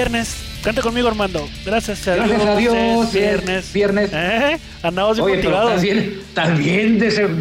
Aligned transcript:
viernes. 0.00 0.34
Canta 0.64 0.80
conmigo, 0.80 1.08
Armando. 1.08 1.46
Gracias 1.64 2.08
a 2.08 2.16
Gracias 2.16 2.46
a 2.46 2.56
Dios, 2.56 2.74
es 3.08 3.12
viernes. 3.12 3.72
viernes. 3.74 4.10
¿Eh? 4.14 4.58
Andamos 4.82 5.16
bien 5.18 5.26
Oye, 5.26 5.36
motivados. 5.36 5.82
des- 5.82 5.92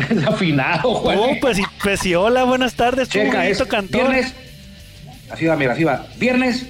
desafinado, 0.10 0.93
Juan. 0.96 1.18
Oh, 1.20 1.30
pues, 1.39 1.57
pues 1.82 2.02
sí, 2.02 2.14
hola, 2.16 2.43
buenas 2.43 2.74
tardes. 2.74 3.07
Checa, 3.07 3.48
es 3.48 3.70
cantor. 3.70 4.02
viernes. 4.10 4.34
Así 5.32 5.46
va, 5.46 5.56
mira, 5.56 5.71
así 5.71 5.86
va. 5.86 6.06
Viernes. 6.18 6.66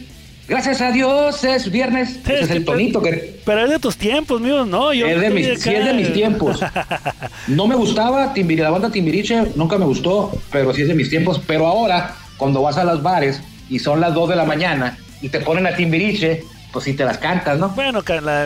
Gracias 0.47 0.79
a 0.81 0.91
Dios 0.91 1.43
es 1.43 1.71
viernes. 1.71 2.19
Sí, 2.23 2.33
Ese 2.33 2.43
es 2.43 2.49
el 2.51 2.65
tonito 2.65 3.01
que 3.01 3.39
Pero 3.45 3.63
es 3.65 3.69
de 3.71 3.79
tus 3.79 3.97
tiempos, 3.97 4.41
míos, 4.41 4.67
¿no? 4.67 4.93
Yo 4.93 5.07
es 5.07 5.19
de 5.21 5.29
mis, 5.31 5.45
sí 5.59 5.69
acá. 5.69 5.79
es 5.79 5.85
de 5.85 5.93
mis 5.93 6.13
tiempos. 6.13 6.59
No 7.47 7.65
me 7.65 7.73
gustaba 7.75 8.31
la 8.35 8.69
banda 8.69 8.91
Timbiriche, 8.91 9.41
nunca 9.55 9.77
me 9.79 9.85
gustó, 9.85 10.31
pero 10.51 10.71
sí 10.71 10.83
es 10.83 10.87
de 10.87 10.93
mis 10.93 11.09
tiempos. 11.09 11.41
Pero 11.47 11.65
ahora, 11.65 12.13
cuando 12.37 12.61
vas 12.61 12.77
a 12.77 12.83
los 12.83 13.01
bares 13.01 13.41
y 13.69 13.79
son 13.79 13.99
las 14.01 14.13
2 14.13 14.29
de 14.29 14.35
la 14.35 14.45
mañana 14.45 14.97
y 15.21 15.29
te 15.29 15.39
ponen 15.41 15.67
a 15.67 15.75
Timbiriche, 15.75 16.43
pues 16.71 16.85
sí 16.85 16.93
te 16.93 17.03
las 17.05 17.17
cantas, 17.17 17.57
¿no? 17.59 17.69
Bueno, 17.69 18.01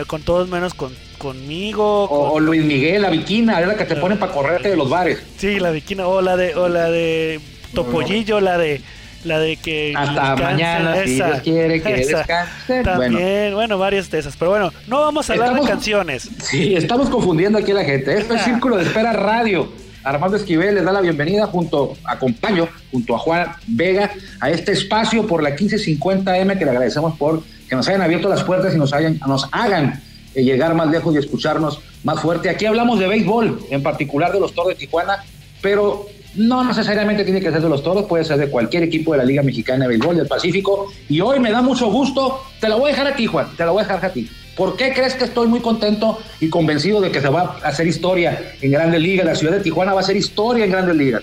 con, 0.06 0.22
todos 0.22 0.48
menos 0.48 0.74
con, 0.74 0.92
conmigo. 1.18 2.04
O, 2.04 2.32
con- 2.32 2.46
Luis 2.46 2.64
Miguel, 2.64 3.02
la 3.02 3.10
Viquina, 3.10 3.60
es 3.60 3.66
la 3.68 3.76
que 3.76 3.84
te 3.84 3.96
ponen 3.96 4.18
para 4.18 4.32
correrte 4.32 4.70
de 4.70 4.76
los 4.76 4.88
bares. 4.88 5.22
Sí, 5.36 5.58
la 5.60 5.70
viquina, 5.70 6.06
o 6.06 6.20
la 6.22 6.36
de, 6.36 6.54
o 6.54 6.68
la 6.68 6.90
de 6.90 7.40
Topollillo, 7.74 8.40
la 8.40 8.56
de, 8.58 8.80
la 9.24 9.38
de 9.38 9.56
que 9.56 9.92
Hasta 9.96 10.36
mañana, 10.36 10.96
si 11.04 11.14
Dios 11.14 11.40
quiere 11.42 11.82
que 11.82 11.94
esa. 12.00 12.18
descanse. 12.18 12.82
También, 12.82 13.54
bueno. 13.54 13.78
varias 13.78 14.10
de 14.10 14.18
esas, 14.18 14.36
pero 14.36 14.50
bueno, 14.52 14.72
no 14.86 15.00
vamos 15.00 15.28
a 15.28 15.32
hablar 15.34 15.48
Estamos- 15.48 15.66
de 15.66 15.72
canciones. 15.72 16.28
Sí, 16.42 16.74
estamos 16.76 17.08
confundiendo 17.10 17.58
aquí 17.58 17.70
a 17.72 17.74
la 17.74 17.84
gente. 17.84 18.16
Esto 18.18 18.34
es 18.34 18.40
Ah. 18.40 18.44
Círculo 18.44 18.76
de 18.76 18.84
Espera 18.84 19.12
Radio. 19.12 19.70
Armando 20.04 20.36
Esquivel 20.36 20.74
les 20.74 20.84
da 20.84 20.92
la 20.92 21.00
bienvenida 21.00 21.46
junto, 21.46 21.96
acompaño, 22.04 22.68
junto 22.92 23.16
a 23.16 23.18
Juan 23.18 23.48
Vega, 23.66 24.10
a 24.40 24.50
este 24.50 24.72
espacio 24.72 25.26
por 25.26 25.42
la 25.42 25.56
1550M 25.56 26.58
que 26.58 26.64
le 26.64 26.70
agradecemos 26.70 27.16
por 27.16 27.42
que 27.68 27.74
nos 27.74 27.88
hayan 27.88 28.02
abierto 28.02 28.28
las 28.28 28.44
puertas 28.44 28.74
y 28.74 28.78
nos, 28.78 28.92
hayan, 28.92 29.18
nos 29.26 29.48
hagan 29.50 30.02
eh, 30.34 30.44
llegar 30.44 30.74
más 30.74 30.88
lejos 30.88 31.14
y 31.14 31.18
escucharnos 31.18 31.80
más 32.02 32.20
fuerte. 32.20 32.50
Aquí 32.50 32.66
hablamos 32.66 32.98
de 32.98 33.08
béisbol, 33.08 33.66
en 33.70 33.82
particular 33.82 34.30
de 34.32 34.40
los 34.40 34.52
Toros 34.52 34.70
de 34.70 34.74
Tijuana, 34.74 35.24
pero 35.62 36.06
no 36.34 36.62
necesariamente 36.64 37.24
tiene 37.24 37.40
que 37.40 37.50
ser 37.50 37.62
de 37.62 37.68
los 37.68 37.82
Toros, 37.82 38.04
puede 38.04 38.24
ser 38.24 38.36
de 38.36 38.50
cualquier 38.50 38.82
equipo 38.82 39.12
de 39.12 39.18
la 39.18 39.24
Liga 39.24 39.42
Mexicana 39.42 39.84
de 39.84 39.88
Béisbol 39.88 40.16
del 40.16 40.26
Pacífico. 40.26 40.92
Y 41.08 41.20
hoy 41.22 41.40
me 41.40 41.50
da 41.50 41.62
mucho 41.62 41.90
gusto, 41.90 42.42
te 42.60 42.68
lo 42.68 42.78
voy 42.78 42.90
a 42.90 42.92
dejar 42.92 43.06
a 43.06 43.16
ti, 43.16 43.26
Juan, 43.26 43.48
te 43.56 43.64
lo 43.64 43.72
voy 43.72 43.80
a 43.80 43.86
dejar 43.86 44.04
a 44.04 44.12
ti. 44.12 44.28
¿Por 44.56 44.76
qué 44.76 44.92
crees 44.92 45.14
que 45.14 45.24
estoy 45.24 45.48
muy 45.48 45.60
contento 45.60 46.20
y 46.40 46.48
convencido 46.48 47.00
de 47.00 47.10
que 47.10 47.20
se 47.20 47.28
va 47.28 47.58
a 47.62 47.68
hacer 47.68 47.86
historia 47.86 48.54
en 48.60 48.70
Grandes 48.70 49.00
Ligas? 49.00 49.26
La 49.26 49.34
ciudad 49.34 49.54
de 49.54 49.60
Tijuana 49.60 49.92
va 49.92 50.00
a 50.00 50.02
hacer 50.02 50.16
historia 50.16 50.64
en 50.64 50.70
Grandes 50.70 50.96
Ligas. 50.96 51.22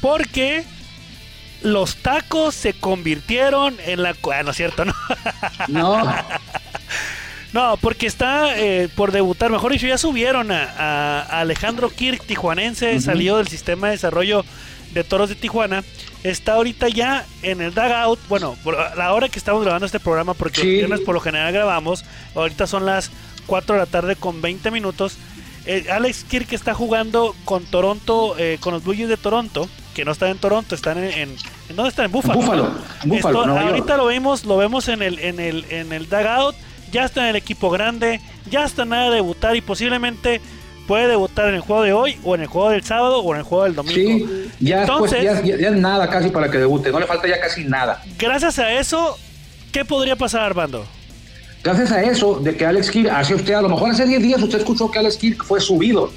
Porque 0.00 0.64
los 1.62 1.96
tacos 1.96 2.54
se 2.54 2.74
convirtieron 2.74 3.76
en 3.86 4.02
la... 4.02 4.14
Ah, 4.34 4.42
no 4.42 4.50
es 4.50 4.56
cierto, 4.56 4.84
¿no? 4.84 4.94
No, 5.68 6.04
No, 7.52 7.78
porque 7.78 8.06
está 8.06 8.58
eh, 8.58 8.88
por 8.94 9.12
debutar, 9.12 9.50
mejor 9.50 9.72
dicho, 9.72 9.86
ya 9.86 9.96
subieron 9.96 10.50
a, 10.52 10.64
a- 10.64 11.20
a 11.22 11.40
Alejandro 11.40 11.88
Kirk, 11.88 12.22
tijuanense, 12.26 13.00
salió 13.00 13.38
del 13.38 13.48
sistema 13.48 13.86
de 13.86 13.92
desarrollo 13.92 14.44
de 15.02 15.04
toros 15.08 15.28
de 15.28 15.34
Tijuana. 15.34 15.84
Está 16.24 16.54
ahorita 16.54 16.88
ya 16.88 17.24
en 17.42 17.60
el 17.60 17.72
dugout, 17.74 18.18
bueno, 18.28 18.56
por 18.64 18.76
la 18.96 19.12
hora 19.12 19.28
que 19.28 19.38
estamos 19.38 19.62
grabando 19.62 19.86
este 19.86 20.00
programa, 20.00 20.34
porque 20.34 20.60
Sí. 20.60 20.66
los 20.66 20.74
viernes 20.88 21.00
por 21.00 21.14
lo 21.14 21.20
general 21.20 21.52
grabamos, 21.52 22.04
ahorita 22.34 22.66
son 22.66 22.84
las 22.86 23.10
4 23.46 23.74
de 23.76 23.80
la 23.80 23.86
tarde 23.86 24.16
con 24.16 24.40
20 24.42 24.70
minutos. 24.70 25.16
Eh, 25.66 25.86
Alex 25.90 26.24
Kirk 26.24 26.52
está 26.52 26.74
jugando 26.74 27.34
con 27.44 27.64
Toronto, 27.64 28.36
eh, 28.38 28.56
con 28.60 28.72
los 28.72 28.82
Blue 28.84 28.94
Jays 28.94 29.08
de 29.08 29.16
Toronto, 29.16 29.68
que 29.94 30.04
no 30.04 30.12
están 30.12 30.30
en 30.30 30.38
Toronto, 30.38 30.74
están 30.74 30.98
en... 30.98 31.10
en, 31.12 31.36
¿en 31.68 31.76
¿Dónde 31.76 31.88
están? 31.90 32.06
En. 32.06 32.12
Búfalo, 32.12 32.34
Búfalo, 32.40 32.70
Esto- 33.14 33.32
York. 33.46 33.62
ahorita 33.62 33.96
lo 33.96 34.06
vemos, 34.06 34.44
lo 34.44 34.56
vemos 34.56 34.88
en 34.88 35.02
el, 35.02 35.18
en 35.18 35.40
el, 35.40 35.64
en 35.70 35.92
el 35.92 36.08
dugout, 36.08 36.54
ya 36.92 37.04
está 37.04 37.22
en 37.24 37.30
el 37.30 37.36
equipo 37.36 37.68
grande, 37.70 38.20
ya 38.48 38.64
está 38.64 38.84
nada 38.84 39.10
de 39.10 39.16
debutar 39.16 39.56
y 39.56 39.60
posiblemente 39.60 40.40
puede 40.86 41.08
debutar 41.08 41.48
en 41.48 41.54
el 41.56 41.60
juego 41.60 41.82
de 41.82 41.92
hoy, 41.92 42.16
o 42.24 42.34
en 42.34 42.42
el 42.42 42.46
juego 42.46 42.70
del 42.70 42.82
sábado, 42.84 43.20
o 43.20 43.32
en 43.34 43.38
el 43.38 43.44
juego 43.44 43.64
del 43.64 43.74
domingo. 43.74 44.26
sí, 44.28 44.50
ya, 44.60 44.82
Entonces, 44.82 45.22
ya, 45.22 45.42
ya- 45.42 45.56
ya 45.58 45.68
es 45.68 45.76
nada 45.76 46.08
casi 46.08 46.28
para 46.30 46.50
que 46.50 46.58
debute, 46.58 46.90
no 46.90 47.00
le 47.00 47.06
falta 47.06 47.26
ya 47.28 47.40
casi 47.40 47.64
nada. 47.64 48.02
gracias 48.18 48.58
a 48.58 48.72
eso, 48.72 49.18
¿qué 49.72 49.84
podría 49.84 50.16
pasar, 50.16 50.42
Armando? 50.42 50.86
Gracias 51.64 51.90
a 51.90 52.02
eso, 52.02 52.38
de 52.38 52.56
que 52.56 52.64
Alex 52.64 52.90
Kirk, 52.90 53.10
hace 53.10 53.34
usted, 53.34 53.54
a 53.54 53.62
lo 53.62 53.68
mejor 53.68 53.90
hace 53.90 54.06
10 54.06 54.22
días 54.22 54.40
usted 54.40 54.58
escuchó 54.58 54.90
que 54.90 54.98
Alex 55.00 55.16
Kirk 55.16 55.44
fue 55.44 55.60
subido 55.60 56.12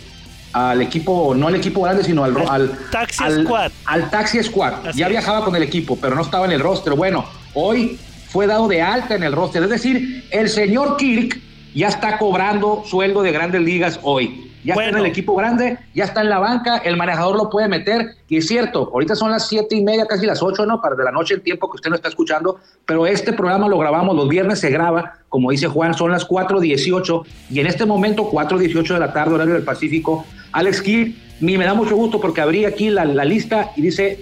al 0.53 0.81
equipo, 0.81 1.33
no 1.35 1.47
al 1.47 1.55
equipo 1.55 1.81
grande, 1.81 2.03
sino 2.03 2.23
al, 2.23 2.35
Al 2.37 2.47
al 2.47 2.71
Taxi 2.91 3.23
al- 3.23 3.43
Squad. 3.45 3.71
Al 3.85 4.09
Taxi 4.11 4.43
Squad. 4.43 4.87
Así 4.87 4.99
ya 4.99 5.05
es. 5.07 5.11
viajaba 5.11 5.43
con 5.43 5.55
el 5.55 5.63
equipo, 5.63 5.95
pero 5.99 6.15
no 6.15 6.21
estaba 6.21 6.45
en 6.45 6.51
el 6.51 6.59
roster. 6.59 6.93
Bueno, 6.93 7.25
hoy 7.55 7.97
fue 8.29 8.45
dado 8.47 8.67
de 8.67 8.81
alta 8.81 9.15
en 9.15 9.23
el 9.23 9.31
roster. 9.33 9.63
Es 9.63 9.69
decir, 9.69 10.25
el 10.31 10.49
señor 10.49 10.97
Kirk 10.97 11.39
ya 11.73 11.87
está 11.87 12.17
cobrando 12.19 12.83
sueldo 12.85 13.21
de 13.23 13.31
grandes 13.31 13.61
ligas 13.61 13.99
hoy. 14.03 14.48
Ya 14.63 14.73
está 14.73 14.89
en 14.89 14.97
el 14.97 15.05
equipo 15.05 15.35
grande, 15.35 15.77
ya 15.93 16.03
está 16.03 16.21
en 16.21 16.29
la 16.29 16.39
banca, 16.39 16.77
el 16.77 16.97
manejador 16.97 17.35
lo 17.37 17.49
puede 17.49 17.67
meter. 17.67 18.15
Y 18.27 18.37
es 18.37 18.47
cierto, 18.47 18.89
ahorita 18.93 19.15
son 19.15 19.31
las 19.31 19.47
siete 19.47 19.75
y 19.75 19.83
media, 19.83 20.05
casi 20.05 20.25
las 20.25 20.43
ocho, 20.43 20.65
¿no? 20.65 20.81
Para 20.81 20.95
de 20.95 21.03
la 21.03 21.11
noche 21.11 21.33
el 21.33 21.41
tiempo 21.41 21.69
que 21.69 21.75
usted 21.75 21.89
no 21.89 21.95
está 21.95 22.09
escuchando. 22.09 22.59
Pero 22.85 23.05
este 23.05 23.33
programa 23.33 23.67
lo 23.67 23.77
grabamos 23.77 24.15
los 24.15 24.27
viernes, 24.27 24.59
se 24.59 24.69
graba, 24.69 25.13
como 25.29 25.51
dice 25.51 25.67
Juan, 25.67 25.93
son 25.93 26.11
las 26.11 26.27
4.18. 26.27 27.23
Y 27.51 27.59
en 27.59 27.67
este 27.67 27.85
momento, 27.85 28.29
4.18 28.29 28.93
de 28.93 28.99
la 28.99 29.13
tarde, 29.13 29.35
horario 29.35 29.53
del 29.53 29.63
Pacífico, 29.63 30.25
Alex 30.51 30.81
Kirk, 30.81 31.15
ni 31.39 31.57
me 31.57 31.65
da 31.65 31.73
mucho 31.73 31.95
gusto 31.95 32.19
porque 32.19 32.41
abrí 32.41 32.65
aquí 32.65 32.89
la, 32.89 33.05
la 33.05 33.23
lista 33.23 33.71
y 33.75 33.81
dice 33.81 34.19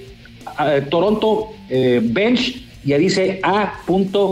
eh, 0.59 0.85
Toronto 0.89 1.49
eh, 1.69 1.99
Bench, 2.03 2.63
y 2.85 2.93
ahí 2.93 2.99
dice 2.99 3.39
A. 3.43 3.73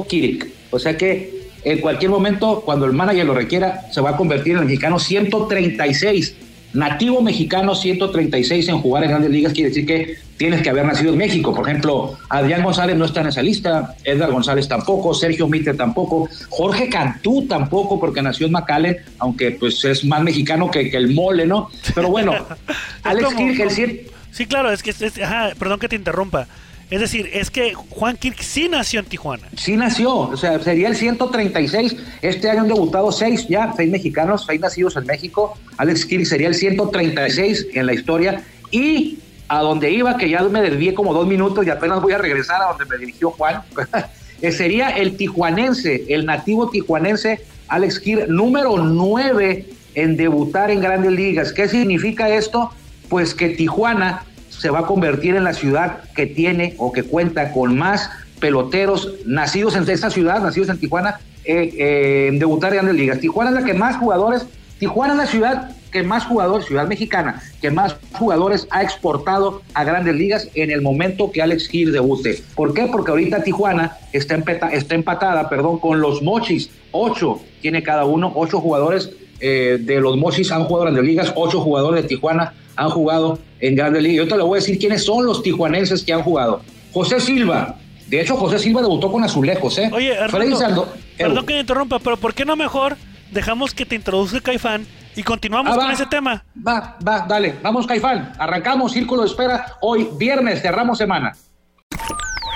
Kirk. 0.08 0.48
O 0.72 0.80
sea 0.80 0.96
que 0.96 1.35
en 1.66 1.80
cualquier 1.82 2.12
momento, 2.12 2.62
cuando 2.64 2.86
el 2.86 2.94
manager 2.94 3.26
lo 3.26 3.34
requiera, 3.34 3.82
se 3.92 4.00
va 4.02 4.12
a 4.12 4.18
convertir 4.18 4.54
en 4.54 4.60
el 4.60 4.66
mexicano 4.66 5.00
136. 5.00 6.36
Nativo 6.74 7.22
mexicano 7.22 7.74
136 7.74 8.68
en 8.68 8.80
jugar 8.82 9.04
en 9.06 9.10
grandes 9.10 9.32
ligas 9.32 9.54
quiere 9.54 9.70
decir 9.70 9.86
que 9.86 10.18
tienes 10.36 10.62
que 10.62 10.70
haber 10.70 10.86
nacido 10.86 11.14
en 11.14 11.18
México. 11.18 11.54
Por 11.56 11.70
ejemplo, 11.70 12.18
Adrián 12.30 12.64
González 12.64 12.98
no 12.98 13.06
está 13.06 13.22
en 13.22 13.28
esa 13.28 13.42
lista, 13.42 13.96
Edgar 14.04 14.30
González 14.32 14.68
tampoco, 14.68 15.14
Sergio 15.14 15.48
Mitre 15.48 15.74
tampoco, 15.74 16.28
Jorge 16.50 16.90
Cantú 16.90 17.48
tampoco 17.48 17.98
porque 17.98 18.22
nació 18.22 18.48
en 18.48 18.52
McAllen, 18.52 18.98
aunque 19.20 19.52
pues 19.52 19.86
es 19.86 20.04
más 20.04 20.22
mexicano 20.22 20.70
que, 20.70 20.90
que 20.90 20.98
el 20.98 21.14
mole, 21.14 21.46
¿no? 21.48 21.70
Pero 21.94 22.10
bueno, 22.10 22.34
Alex 23.04 23.30
cien- 23.70 24.02
Sí, 24.32 24.46
claro, 24.46 24.70
es 24.70 24.84
que, 24.84 24.90
es- 24.90 25.22
ajá, 25.22 25.52
perdón 25.58 25.80
que 25.80 25.88
te 25.88 25.96
interrumpa. 25.96 26.46
Es 26.90 27.00
decir, 27.00 27.30
es 27.34 27.50
que 27.50 27.74
Juan 27.74 28.16
Kirk 28.16 28.42
sí 28.42 28.70
nació 28.70 29.00
en 29.00 29.08
Tijuana. 29.08 29.48
Sí 29.58 29.76
nació, 29.76 30.16
o 30.16 30.38
sea, 30.38 30.60
sería 30.60 30.88
el 30.88 30.96
136. 30.96 31.96
Este 32.22 32.50
año 32.50 32.62
han 32.62 32.68
debutado 32.68 33.12
seis 33.12 33.48
ya, 33.48 33.74
seis 33.76 33.90
mexicanos, 33.90 34.46
seis 34.48 34.62
nacidos 34.62 34.96
en 34.96 35.06
México. 35.06 35.58
Alex 35.78 36.06
Kirk 36.06 36.26
sería 36.26 36.48
el 36.48 36.56
136 36.56 37.68
en 37.74 37.86
la 37.88 37.94
historia. 37.94 38.44
Y 38.70 39.18
a 39.48 39.62
donde 39.62 39.92
iba, 39.92 40.18
que 40.18 40.30
ya 40.30 40.42
me 40.44 40.62
desvié 40.62 40.94
como 40.94 41.14
dos 41.14 41.28
minutos 41.28 41.66
y 41.66 41.70
apenas 41.70 42.02
voy 42.02 42.14
a 42.14 42.18
regresar 42.18 42.62
a 42.62 42.66
donde 42.68 42.86
me 42.86 42.98
dirigió 42.98 43.32
Juan, 43.32 43.62
eh, 44.42 44.52
sería 44.52 44.90
el 44.90 45.18
tijuanense, 45.18 46.06
el 46.10 46.26
nativo 46.26 46.70
tijuanense 46.70 47.42
Alex 47.68 48.00
Kirk, 48.00 48.28
número 48.28 48.78
9 48.78 49.66
en 49.96 50.18
debutar 50.18 50.70
en 50.72 50.82
grandes 50.82 51.12
ligas. 51.12 51.52
¿Qué 51.52 51.68
significa 51.68 52.30
esto? 52.30 52.72
Pues 53.10 53.34
que 53.34 53.50
Tijuana 53.50 54.24
se 54.58 54.70
va 54.70 54.80
a 54.80 54.86
convertir 54.86 55.36
en 55.36 55.44
la 55.44 55.54
ciudad 55.54 56.00
que 56.16 56.26
tiene 56.26 56.76
o 56.78 56.92
que 56.92 57.04
cuenta 57.04 57.52
con 57.52 57.78
más 57.78 58.10
peloteros 58.40 59.14
nacidos 59.26 59.76
en 59.76 59.90
esa 59.90 60.10
ciudad, 60.10 60.42
nacidos 60.42 60.70
en 60.70 60.78
Tijuana, 60.78 61.20
eh, 61.46 61.74
eh, 61.78 62.30
debutar 62.34 62.72
en 62.74 62.78
grandes 62.80 62.96
ligas. 62.96 63.20
Tijuana 63.20 63.52
es 63.52 63.56
la 63.56 63.64
que 63.64 63.74
más 63.74 63.98
jugadores, 63.98 64.46
Tijuana 64.80 65.14
es 65.14 65.20
la 65.20 65.26
ciudad 65.28 65.70
que 65.92 66.04
más 66.04 66.26
jugadores, 66.26 66.66
ciudad 66.66 66.88
mexicana, 66.88 67.42
que 67.62 67.72
más 67.72 67.96
jugadores 68.12 68.68
ha 68.70 68.84
exportado 68.84 69.62
a 69.74 69.86
grandes 69.86 70.14
ligas 70.16 70.50
en 70.54 70.70
el 70.70 70.82
momento 70.82 71.32
que 71.32 71.42
Alex 71.42 71.70
Gil 71.70 71.94
debute. 71.94 72.44
¿Por 72.54 72.74
qué? 72.74 72.88
Porque 72.92 73.12
ahorita 73.12 73.44
Tijuana 73.44 73.96
está, 74.12 74.36
empeta- 74.36 74.74
está 74.74 74.96
empatada 74.96 75.48
perdón, 75.48 75.80
con 75.80 76.02
los 76.02 76.22
Mochis, 76.22 76.70
ocho 76.92 77.40
tiene 77.62 77.82
cada 77.82 78.04
uno, 78.04 78.32
ocho 78.36 78.60
jugadores 78.60 79.12
eh, 79.40 79.78
de 79.80 80.02
los 80.02 80.18
Mochis 80.18 80.52
han 80.52 80.66
jugado 80.66 80.84
grandes 80.84 81.06
ligas, 81.06 81.32
ocho 81.36 81.62
jugadores 81.62 82.04
de 82.04 82.10
Tijuana 82.10 82.54
han 82.76 82.90
jugado 82.90 83.40
en 83.60 83.76
grandes 83.76 84.04
ligas. 84.04 84.26
Yo 84.26 84.28
te 84.32 84.38
le 84.38 84.44
voy 84.44 84.58
a 84.58 84.62
decir 84.62 84.78
quiénes 84.78 85.04
son 85.06 85.26
los 85.26 85.42
tijuanenses 85.44 86.04
que 86.04 86.14
han 86.14 86.22
jugado. 86.24 86.62
José 86.94 87.20
Silva, 87.20 87.76
de 88.08 88.22
hecho 88.22 88.36
José 88.38 88.60
Silva 88.60 88.82
debutó 88.82 89.12
con 89.12 89.24
Azulejos, 89.24 89.78
¿eh? 89.78 89.90
Oye, 89.94 90.18
Armando, 90.18 90.88
perdón 91.18 91.46
que 91.46 91.54
me 91.54 91.60
interrumpa, 91.62 92.00
pero 92.00 92.18
¿por 92.18 92.34
qué 92.34 92.46
no 92.46 92.56
mejor 92.56 92.96
dejamos 93.32 93.74
que 93.74 93.86
te 93.86 93.96
introduzca 93.96 94.40
Caifán 94.42 94.86
y 95.16 95.24
continuamos 95.24 95.74
Ah, 95.74 95.78
con 95.78 95.88
va. 95.88 95.94
ese 95.94 96.06
tema? 96.06 96.44
Va, 96.68 96.98
va, 97.06 97.26
dale, 97.28 97.56
vamos 97.62 97.86
Caifán, 97.88 98.34
arrancamos 98.38 98.92
Círculo 98.94 99.24
de 99.24 99.28
Espera 99.30 99.66
hoy 99.82 100.08
viernes, 100.18 100.62
cerramos 100.62 100.98
semana. 100.98 101.34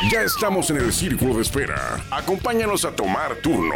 Ya 0.08 0.22
estamos 0.22 0.70
en 0.70 0.78
el 0.78 0.94
círculo 0.94 1.36
de 1.36 1.42
espera. 1.42 2.00
Acompáñanos 2.10 2.86
a 2.86 2.96
tomar 2.96 3.36
turno 3.44 3.76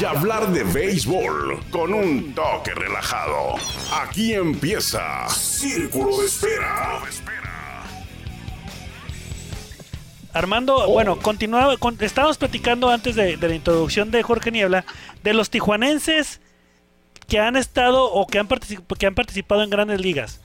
y 0.00 0.04
hablar 0.04 0.52
de 0.52 0.62
béisbol 0.62 1.58
con 1.70 1.92
un 1.92 2.32
toque 2.34 2.72
relajado. 2.72 3.56
Aquí 3.92 4.32
empieza 4.32 5.28
Círculo 5.28 6.18
de 6.20 6.26
Espera. 6.26 7.00
Armando, 10.32 10.76
Oh. 10.76 10.92
bueno, 10.92 11.18
continuaba, 11.18 11.76
con- 11.78 11.96
estábamos 12.00 12.36
platicando 12.38 12.90
antes 12.90 13.16
de, 13.16 13.36
de 13.36 13.48
la 13.48 13.54
introducción 13.54 14.10
de 14.10 14.22
Jorge 14.22 14.52
Niebla 14.52 14.84
de 15.24 15.32
los 15.34 15.50
tijuanenses 15.50 16.40
que 17.26 17.40
han 17.40 17.56
estado 17.56 18.04
o 18.04 18.26
que 18.28 18.38
han, 18.38 18.46
particip- 18.46 18.84
que 18.98 19.06
han 19.06 19.14
participado 19.16 19.62
en 19.64 19.70
grandes 19.70 20.00
ligas. 20.00 20.40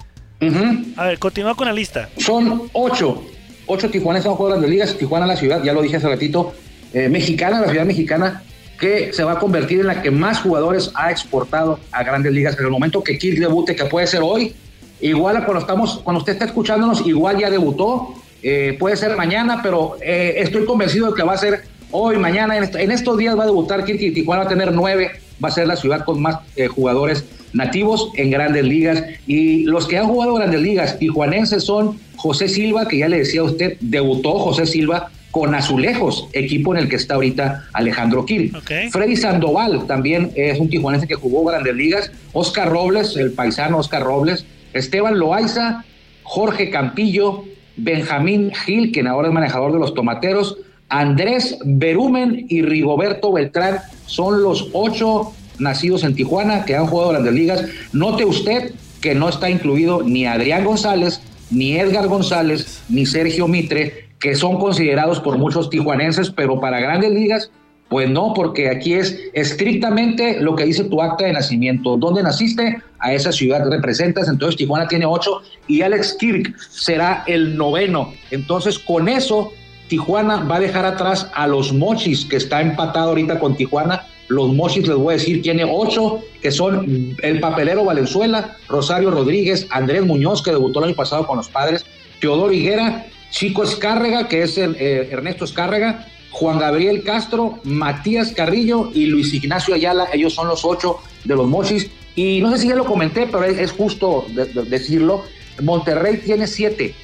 A 0.97 1.03
ver, 1.05 1.19
continúa 1.19 1.53
con 1.53 1.67
la 1.67 1.73
lista. 1.73 2.09
Son 2.17 2.69
ocho. 2.73 3.23
Ocho 3.67 3.89
tijuaneses 3.89 4.27
han 4.27 4.35
jugado 4.35 4.55
grandes 4.55 4.71
ligas. 4.71 4.97
Tijuana, 4.97 5.25
la 5.25 5.35
ciudad, 5.35 5.63
ya 5.63 5.73
lo 5.73 5.81
dije 5.81 5.97
hace 5.97 6.07
ratito, 6.07 6.53
eh, 6.93 7.09
mexicana, 7.09 7.61
la 7.61 7.69
ciudad 7.69 7.85
mexicana, 7.85 8.43
que 8.79 9.13
se 9.13 9.23
va 9.23 9.33
a 9.33 9.39
convertir 9.39 9.79
en 9.81 9.87
la 9.87 10.01
que 10.01 10.11
más 10.11 10.39
jugadores 10.41 10.91
ha 10.95 11.11
exportado 11.11 11.79
a 11.91 12.03
grandes 12.03 12.33
ligas. 12.33 12.57
En 12.57 12.65
el 12.65 12.71
momento 12.71 13.03
que 13.03 13.17
Kirk 13.17 13.39
debute, 13.39 13.75
que 13.75 13.85
puede 13.85 14.07
ser 14.07 14.21
hoy, 14.23 14.53
igual 14.99 15.45
cuando, 15.45 15.59
estamos, 15.59 15.99
cuando 16.03 16.19
usted 16.19 16.33
está 16.33 16.45
escuchándonos, 16.45 17.05
igual 17.05 17.37
ya 17.37 17.49
debutó. 17.49 18.15
eh, 18.43 18.75
puede 18.79 18.97
ser 18.97 19.15
mañana, 19.15 19.59
pero 19.61 19.97
eh, 20.01 20.35
estoy 20.37 20.65
convencido 20.65 21.07
de 21.07 21.13
que 21.13 21.23
va 21.23 21.33
a 21.33 21.37
ser 21.37 21.61
hoy, 21.91 22.17
mañana. 22.17 22.57
En, 22.57 22.69
en 22.75 22.91
estos 22.91 23.17
días 23.17 23.37
va 23.37 23.43
a 23.43 23.45
debutar 23.45 23.85
Kirk 23.85 24.01
y 24.01 24.11
Tijuana 24.11 24.43
va 24.43 24.45
a 24.47 24.49
tener 24.49 24.71
nueve. 24.71 25.11
Va 25.43 25.49
a 25.49 25.51
ser 25.51 25.67
la 25.67 25.75
ciudad 25.75 26.05
con 26.05 26.21
más 26.21 26.37
eh, 26.55 26.67
jugadores 26.67 27.25
nativos 27.53 28.11
en 28.15 28.31
grandes 28.31 28.63
ligas. 28.63 29.03
Y 29.27 29.63
los 29.63 29.87
que 29.87 29.97
han 29.97 30.07
jugado 30.07 30.35
grandes 30.35 30.61
ligas 30.61 30.99
tijuanenses 30.99 31.63
son 31.63 31.99
José 32.15 32.47
Silva, 32.47 32.87
que 32.87 32.99
ya 32.99 33.09
le 33.09 33.19
decía 33.19 33.41
a 33.41 33.45
usted, 33.45 33.77
debutó 33.79 34.39
José 34.39 34.65
Silva 34.65 35.09
con 35.31 35.55
Azulejos, 35.55 36.27
equipo 36.33 36.75
en 36.75 36.81
el 36.83 36.89
que 36.89 36.97
está 36.97 37.15
ahorita 37.15 37.65
Alejandro. 37.73 38.21
Ok. 38.21 38.71
Freddy 38.91 39.15
Sandoval 39.15 39.87
también 39.87 40.31
es 40.35 40.59
un 40.59 40.69
tijuanense 40.69 41.07
que 41.07 41.15
jugó 41.15 41.45
grandes 41.45 41.73
ligas. 41.73 42.11
Oscar 42.33 42.69
Robles, 42.69 43.15
el 43.15 43.31
paisano 43.31 43.77
Oscar 43.77 44.03
Robles. 44.03 44.45
Esteban 44.73 45.19
Loaiza, 45.19 45.83
Jorge 46.23 46.69
Campillo, 46.69 47.45
Benjamín 47.77 48.51
Gil, 48.53 48.91
quien 48.91 49.07
ahora 49.07 49.29
es 49.29 49.33
manejador 49.33 49.73
de 49.73 49.79
los 49.79 49.93
tomateros. 49.93 50.57
Andrés 50.91 51.57
Berumen 51.63 52.45
y 52.49 52.61
Rigoberto 52.61 53.31
Beltrán 53.31 53.79
son 54.05 54.43
los 54.43 54.69
ocho 54.73 55.31
nacidos 55.57 56.03
en 56.03 56.15
Tijuana 56.15 56.65
que 56.65 56.75
han 56.75 56.85
jugado 56.85 57.11
grandes 57.11 57.33
ligas. 57.33 57.65
Note 57.93 58.25
usted 58.25 58.73
que 58.99 59.15
no 59.15 59.29
está 59.29 59.49
incluido 59.49 60.03
ni 60.03 60.25
Adrián 60.25 60.65
González, 60.65 61.21
ni 61.49 61.77
Edgar 61.77 62.07
González, 62.07 62.83
ni 62.89 63.05
Sergio 63.05 63.47
Mitre, 63.47 64.09
que 64.19 64.35
son 64.35 64.59
considerados 64.59 65.21
por 65.21 65.37
muchos 65.37 65.69
tijuanenses, 65.69 66.29
pero 66.29 66.59
para 66.59 66.81
grandes 66.81 67.11
ligas, 67.11 67.51
pues 67.87 68.09
no, 68.09 68.33
porque 68.33 68.69
aquí 68.69 68.93
es 68.93 69.17
estrictamente 69.33 70.41
lo 70.41 70.55
que 70.55 70.65
dice 70.65 70.83
tu 70.83 71.01
acta 71.01 71.25
de 71.25 71.33
nacimiento. 71.33 71.95
¿Dónde 71.95 72.21
naciste? 72.21 72.77
A 72.99 73.13
esa 73.13 73.31
ciudad 73.31 73.69
representas. 73.69 74.27
Entonces 74.27 74.57
Tijuana 74.57 74.87
tiene 74.87 75.05
ocho 75.05 75.41
y 75.67 75.81
Alex 75.81 76.17
Kirk 76.19 76.53
será 76.69 77.23
el 77.27 77.57
noveno. 77.57 78.13
Entonces 78.29 78.77
con 78.77 79.07
eso 79.07 79.51
Tijuana 79.95 80.37
va 80.45 80.55
a 80.55 80.59
dejar 80.61 80.85
atrás 80.85 81.27
a 81.33 81.47
los 81.47 81.73
Mochis, 81.73 82.23
que 82.23 82.37
está 82.37 82.61
empatado 82.61 83.09
ahorita 83.09 83.39
con 83.39 83.57
Tijuana. 83.57 84.07
Los 84.29 84.53
Mochis, 84.53 84.87
les 84.87 84.95
voy 84.95 85.15
a 85.15 85.17
decir, 85.17 85.41
tiene 85.41 85.65
ocho, 85.69 86.21
que 86.41 86.49
son 86.49 87.13
el 87.21 87.41
papelero 87.41 87.83
Valenzuela, 87.83 88.55
Rosario 88.69 89.11
Rodríguez, 89.11 89.67
Andrés 89.69 90.05
Muñoz, 90.05 90.41
que 90.41 90.51
debutó 90.51 90.79
el 90.79 90.85
año 90.85 90.95
pasado 90.95 91.27
con 91.27 91.35
los 91.35 91.49
padres, 91.49 91.85
Teodoro 92.21 92.53
Higuera, 92.53 93.05
Chico 93.31 93.63
Escárrega, 93.63 94.29
que 94.29 94.43
es 94.43 94.57
el, 94.57 94.77
eh, 94.79 95.09
Ernesto 95.11 95.43
Escárrega, 95.43 96.07
Juan 96.29 96.57
Gabriel 96.57 97.03
Castro, 97.03 97.59
Matías 97.65 98.31
Carrillo 98.31 98.91
y 98.93 99.07
Luis 99.07 99.33
Ignacio 99.33 99.73
Ayala. 99.75 100.07
Ellos 100.13 100.33
son 100.33 100.47
los 100.47 100.63
ocho 100.63 100.99
de 101.25 101.35
los 101.35 101.47
Mochis. 101.49 101.89
Y 102.15 102.39
no 102.39 102.49
sé 102.53 102.59
si 102.59 102.67
ya 102.69 102.75
lo 102.75 102.85
comenté, 102.85 103.27
pero 103.27 103.43
es, 103.43 103.71
justo 103.73 104.25
de- 104.29 104.45
de- 104.45 104.63
decirlo. 104.63 105.25
Monterrey 105.61 106.21
tiene 106.23 106.47
siete, 106.47 106.95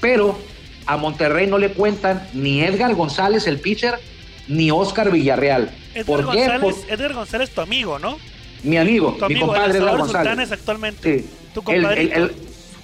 pero 0.00 0.38
a 0.88 0.96
Monterrey 0.96 1.46
no 1.46 1.58
le 1.58 1.70
cuentan 1.72 2.26
ni 2.32 2.62
Edgar 2.62 2.94
González, 2.94 3.46
el 3.46 3.60
pitcher, 3.60 3.94
ni 4.48 4.70
Oscar 4.70 5.10
Villarreal. 5.10 5.70
Edgar 5.94 6.06
¿Por 6.06 6.20
qué? 6.32 6.48
González, 6.48 6.74
Por 6.76 6.92
Edgar 6.92 7.12
González, 7.14 7.50
tu 7.50 7.60
amigo, 7.60 7.98
¿no? 7.98 8.16
mi 8.64 8.76
amigo, 8.76 9.12
Tu 9.12 9.26
mi 9.26 9.34
amigo, 9.34 9.46
compadre 9.48 9.70
el 9.70 9.76
Edgar 9.76 9.98
González. 9.98 10.16
Sultanes 10.28 10.52
actualmente. 10.52 11.18
Sí. 11.20 11.26
Tu 11.54 11.60
El- 11.70 11.76
el- 11.76 11.82
compadrito. 11.82 12.16
el- 12.16 12.32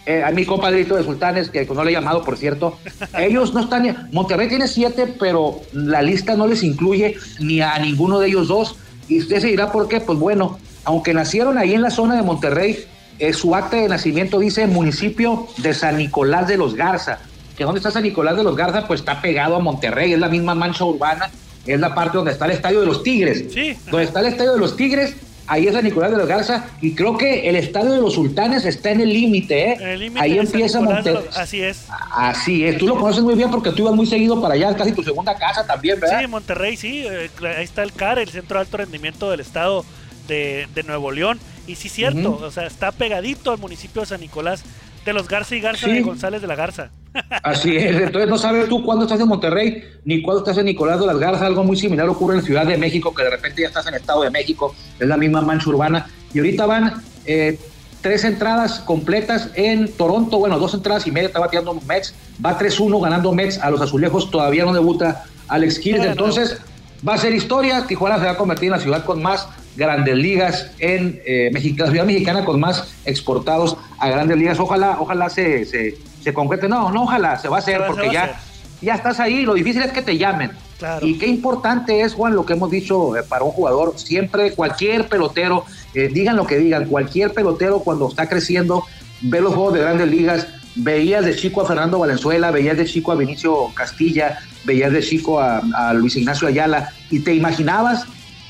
eh, 0.07 0.23
a 0.23 0.31
mi 0.33 0.45
compadrito 0.45 0.97
de 0.97 1.03
Sultanes, 1.03 1.49
que 1.49 1.65
no 1.65 1.83
le 1.83 1.91
he 1.91 1.95
llamado, 1.95 2.23
por 2.23 2.37
cierto. 2.37 2.79
Ellos 3.19 3.55
no 3.55 3.61
están. 3.61 4.09
Monterrey 4.13 4.49
tiene 4.49 4.69
siete, 4.69 5.07
pero 5.19 5.63
la 5.73 6.03
lista 6.03 6.37
no 6.37 6.47
les 6.47 6.63
incluye 6.63 7.17
ni 7.41 7.63
a 7.63 7.79
ninguno 7.79 8.21
de 8.21 8.29
ellos 8.29 8.49
dos. 8.49 8.77
Y 9.09 9.19
usted 9.21 9.41
se 9.41 9.47
dirá 9.49 9.73
por 9.73 9.89
qué. 9.89 10.01
Pues 10.03 10.19
bueno, 10.19 10.59
aunque 10.85 11.15
nacieron 11.15 11.57
ahí 11.57 11.73
en 11.73 11.81
la 11.81 11.91
zona 11.91 12.17
de 12.17 12.23
Monterrey, 12.23 12.85
eh, 13.19 13.33
su 13.33 13.55
acta 13.55 13.79
de 13.79 13.89
nacimiento 13.89 14.39
dice 14.39 14.67
municipio 14.67 15.47
de 15.57 15.73
San 15.73 15.97
Nicolás 15.97 16.47
de 16.49 16.59
los 16.59 16.75
Garza. 16.75 17.21
Que 17.57 17.65
dónde 17.65 17.79
está 17.79 17.91
San 17.91 18.03
Nicolás 18.03 18.37
de 18.37 18.43
los 18.45 18.57
Garza, 18.57 18.87
pues 18.87 19.01
está 19.01 19.21
pegado 19.21 19.57
a 19.57 19.61
Monterrey, 19.61 20.13
es 20.13 20.19
la 20.19 20.29
misma 20.29 20.55
mancha 20.55 20.85
urbana, 20.85 21.31
es 21.67 21.79
la 21.81 21.95
parte 21.95 22.17
donde 22.17 22.33
está 22.33 22.47
el 22.47 22.51
estadio 22.53 22.81
de 22.81 22.87
los 22.87 23.03
Tigres. 23.03 23.45
Sí. 23.53 23.77
Donde 23.91 24.05
está 24.05 24.21
el 24.21 24.27
estadio 24.27 24.53
de 24.55 24.59
los 24.59 24.77
Tigres, 24.77 25.15
ahí 25.47 25.67
es 25.69 25.75
San 25.75 25.85
Nicolás 25.85 26.11
de 26.11 26.17
los 26.17 26.27
Garza, 26.27 26.67
y 26.81 26.95
creo 26.95 27.17
que 27.17 27.49
el 27.49 27.57
estadio 27.57 27.93
de 27.93 28.01
los 28.01 28.15
Sultanes 28.15 28.65
está 28.65 28.91
en 28.91 29.01
el 29.03 29.11
límite, 29.13 29.71
¿eh? 29.71 29.77
En 29.81 29.89
el 29.89 30.01
límite 30.01 30.21
ahí 30.21 30.39
empieza 30.39 30.81
Monterrey. 30.81 31.25
los- 31.27 31.37
Así 31.37 31.61
es. 31.63 31.87
Así 32.11 32.65
es, 32.65 32.79
tú 32.79 32.87
lo 32.89 32.97
conoces 32.99 33.23
muy 33.23 33.35
bien 33.35 33.51
porque 33.51 33.71
tú 33.71 33.83
ibas 33.83 33.95
muy 33.95 34.07
seguido 34.07 34.41
para 34.41 34.55
allá, 34.55 34.75
casi 34.77 34.93
tu 34.93 35.03
segunda 35.03 35.35
casa 35.37 35.67
también, 35.67 36.01
¿verdad? 36.01 36.21
Sí, 36.21 36.27
Monterrey, 36.27 36.77
sí. 36.77 37.05
eh, 37.07 37.31
ahí 37.57 37.65
está 37.65 37.83
el 37.83 37.93
CAR, 37.93 38.19
el 38.19 38.29
Centro 38.31 38.59
de 38.59 38.63
Alto 38.63 38.77
Rendimiento 38.79 39.31
del 39.31 39.41
Estado 39.41 39.85
de, 40.29 40.67
de 40.75 40.83
Nuevo 40.83 41.13
León. 41.13 41.39
Y 41.67 41.77
sí, 41.77 41.89
cierto, 41.89 42.39
o 42.43 42.51
sea, 42.51 42.67
está 42.67 42.91
pegadito 42.93 43.51
al 43.51 43.59
municipio 43.59 44.03
de 44.03 44.07
San 44.09 44.21
Nicolás 44.21 44.65
de 45.05 45.13
los 45.13 45.29
Garza 45.29 45.55
y 45.55 45.61
Garza 45.61 45.87
Sí. 45.87 45.93
de 45.93 46.03
González 46.03 46.41
de 46.41 46.47
la 46.47 46.55
Garza. 46.57 46.91
Así 47.43 47.77
es, 47.77 47.97
entonces 48.01 48.29
no 48.29 48.39
sabes 48.39 48.69
tú 48.69 48.85
cuándo 48.85 49.05
estás 49.05 49.21
en 49.21 49.29
Monterrey 49.29 49.85
ni 50.05 50.23
cuándo 50.23 50.41
estás 50.43 50.59
en 50.59 50.67
Nicolás 50.67 50.99
de 51.01 51.07
las 51.07 51.19
Garzas, 51.19 51.43
algo 51.43 51.63
muy 51.65 51.77
similar 51.77 52.09
ocurre 52.09 52.37
en 52.37 52.43
Ciudad 52.43 52.67
de 52.67 52.77
México, 52.77 53.15
que 53.15 53.23
de 53.23 53.31
repente 53.31 53.63
ya 53.63 53.69
estás 53.69 53.87
en 53.87 53.95
Estado 53.95 54.23
de 54.23 54.31
México, 54.31 54.75
es 54.99 55.07
la 55.07 55.17
misma 55.17 55.41
mancha 55.43 55.69
urbana, 55.71 56.07
y 56.33 56.39
ahorita 56.39 56.67
van 56.67 57.03
eh, 57.27 57.59
tres 58.01 58.25
entradas 58.25 58.81
completas 58.81 59.51
en 59.55 59.91
Toronto, 59.93 60.39
bueno, 60.39 60.59
dos 60.59 60.75
entradas 60.75 61.07
y 61.07 61.13
media, 61.13 61.29
está 61.29 61.39
bateando 61.39 61.75
Mets, 61.87 62.15
va 62.45 62.59
3-1 62.59 63.01
ganando 63.03 63.33
Mets 63.33 63.59
a 63.59 63.71
los 63.71 63.81
azulejos, 63.81 64.31
todavía 64.31 64.65
no 64.65 64.73
debuta 64.73 65.25
Alex 65.49 65.81
Bueno. 65.85 66.05
entonces 66.05 66.59
va 67.07 67.15
a 67.15 67.19
ser 67.19 67.33
historia, 67.35 67.87
Tijuana 67.87 68.19
se 68.19 68.25
va 68.25 68.33
a 68.33 68.37
convertir 68.37 68.67
en 68.67 68.73
la 68.73 68.81
ciudad 68.81 69.05
con 69.05 69.23
más 69.23 69.49
grandes 69.77 70.17
ligas 70.17 70.71
en 70.79 71.21
eh, 71.27 71.51
México, 71.53 71.85
la 71.85 71.91
ciudad 71.91 72.05
mexicana 72.07 72.45
con 72.45 72.61
más 72.61 72.95
exportados 73.05 73.77
a 73.99 74.09
grandes 74.09 74.37
ligas, 74.37 74.59
ojalá, 74.61 74.97
ojalá 75.01 75.29
se, 75.29 75.65
se, 75.65 75.97
se 76.23 76.33
concrete, 76.35 76.69
no, 76.69 76.91
no, 76.91 77.03
ojalá, 77.05 77.39
se 77.39 77.49
va 77.49 77.57
a 77.57 77.59
hacer 77.61 77.81
va- 77.83 77.87
porque 77.89 78.11
ya, 78.13 78.25
hacer. 78.25 78.37
ya 78.81 78.95
estás 78.95 79.21
ahí, 79.21 79.43
lo 79.43 79.55
difícil 79.55 79.83
es 79.83 79.93
que 79.93 80.03
te 80.03 80.17
llamen. 80.17 80.53
Claro. 80.79 81.07
Y 81.07 81.19
qué 81.19 81.27
importante 81.27 82.01
es, 82.01 82.15
Juan, 82.15 82.35
lo 82.35 82.45
que 82.45 82.53
hemos 82.55 82.71
dicho 82.71 83.17
eh, 83.17 83.23
para 83.29 83.45
un 83.45 83.53
jugador, 83.53 83.95
siempre 83.97 84.53
cualquier 84.53 85.09
pelotero, 85.09 85.65
eh, 85.95 86.09
digan 86.13 86.37
lo 86.37 86.47
que 86.47 86.59
digan, 86.59 86.87
cualquier 86.87 87.33
pelotero 87.33 87.79
cuando 87.81 88.09
está 88.09 88.29
creciendo, 88.29 88.85
ve 89.23 89.41
los 89.41 89.55
juegos 89.55 89.75
de 89.75 89.81
grandes 89.81 90.09
ligas, 90.09 90.49
veías 90.77 91.25
de 91.25 91.37
chico 91.37 91.61
a 91.63 91.67
Fernando 91.67 92.01
Valenzuela, 92.01 92.51
veías 92.51 92.77
de 92.77 92.85
chico 92.85 93.13
a 93.13 93.15
Vinicio 93.15 93.69
Castilla, 93.75 94.41
veías 94.65 94.93
de 94.93 95.01
chico 95.01 95.39
a, 95.41 95.63
a 95.75 95.95
Luis 95.95 96.17
Ignacio 96.17 96.49
Ayala, 96.49 96.91
y 97.11 97.21
te 97.21 97.33
imaginabas, 97.33 98.05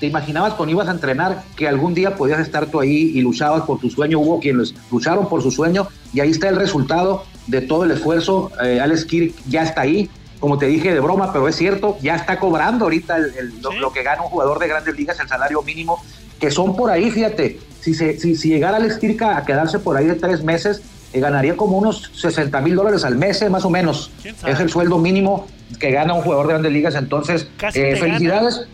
te 0.04 0.08
imaginabas 0.10 0.52
cuando 0.52 0.72
ibas 0.74 0.86
a 0.88 0.90
entrenar 0.90 1.42
que 1.56 1.66
algún 1.66 1.94
día 1.94 2.14
podías 2.14 2.38
estar 2.40 2.66
tú 2.66 2.78
ahí 2.78 3.12
y 3.14 3.22
luchabas 3.22 3.62
por 3.62 3.78
tu 3.80 3.88
sueño, 3.88 4.18
hubo 4.20 4.38
quienes 4.38 4.74
lucharon 4.92 5.30
por 5.30 5.42
su 5.42 5.50
sueño, 5.50 5.88
y 6.12 6.20
ahí 6.20 6.30
está 6.30 6.50
el 6.50 6.56
resultado 6.56 7.24
de 7.46 7.62
todo 7.62 7.84
el 7.84 7.90
esfuerzo, 7.92 8.50
eh, 8.62 8.80
Alex 8.82 9.06
Kirk 9.06 9.32
ya 9.48 9.62
está 9.62 9.80
ahí, 9.80 10.10
como 10.40 10.58
te 10.58 10.66
dije 10.66 10.92
de 10.92 11.00
broma, 11.00 11.32
pero 11.32 11.48
es 11.48 11.56
cierto, 11.56 11.96
ya 12.02 12.16
está 12.16 12.38
cobrando 12.38 12.84
ahorita 12.84 13.16
el- 13.16 13.34
el- 13.34 13.62
lo, 13.80 13.92
que 13.94 14.02
gana 14.02 14.20
un 14.20 14.28
jugador 14.28 14.58
de 14.58 14.68
grandes 14.68 14.94
ligas, 14.94 15.18
el 15.20 15.26
salario 15.28 15.62
mínimo, 15.62 16.04
que 16.38 16.50
son 16.50 16.76
por 16.76 16.90
ahí, 16.90 17.10
fíjate, 17.10 17.58
si, 17.80 17.94
se, 17.94 18.18
si, 18.18 18.36
si 18.36 18.50
llegara 18.50 18.76
Alex 18.76 18.98
Kirk 18.98 19.22
a 19.22 19.42
quedarse 19.46 19.78
por 19.78 19.96
ahí 19.96 20.04
de 20.04 20.16
tres 20.16 20.44
meses, 20.44 20.82
eh, 21.14 21.20
ganaría 21.20 21.56
como 21.56 21.78
unos 21.78 22.10
60 22.14 22.60
mil 22.60 22.74
dólares 22.74 23.04
al 23.04 23.16
mes, 23.16 23.40
eh, 23.40 23.48
más 23.48 23.64
o 23.64 23.70
menos. 23.70 24.10
Es 24.46 24.60
el 24.60 24.68
sueldo 24.68 24.98
mínimo 24.98 25.46
que 25.80 25.92
gana 25.92 26.12
un 26.12 26.20
jugador 26.20 26.46
de 26.48 26.52
grandes 26.52 26.72
ligas, 26.72 26.94
entonces, 26.94 27.48
eh, 27.80 27.96
felicidades. 28.00 28.66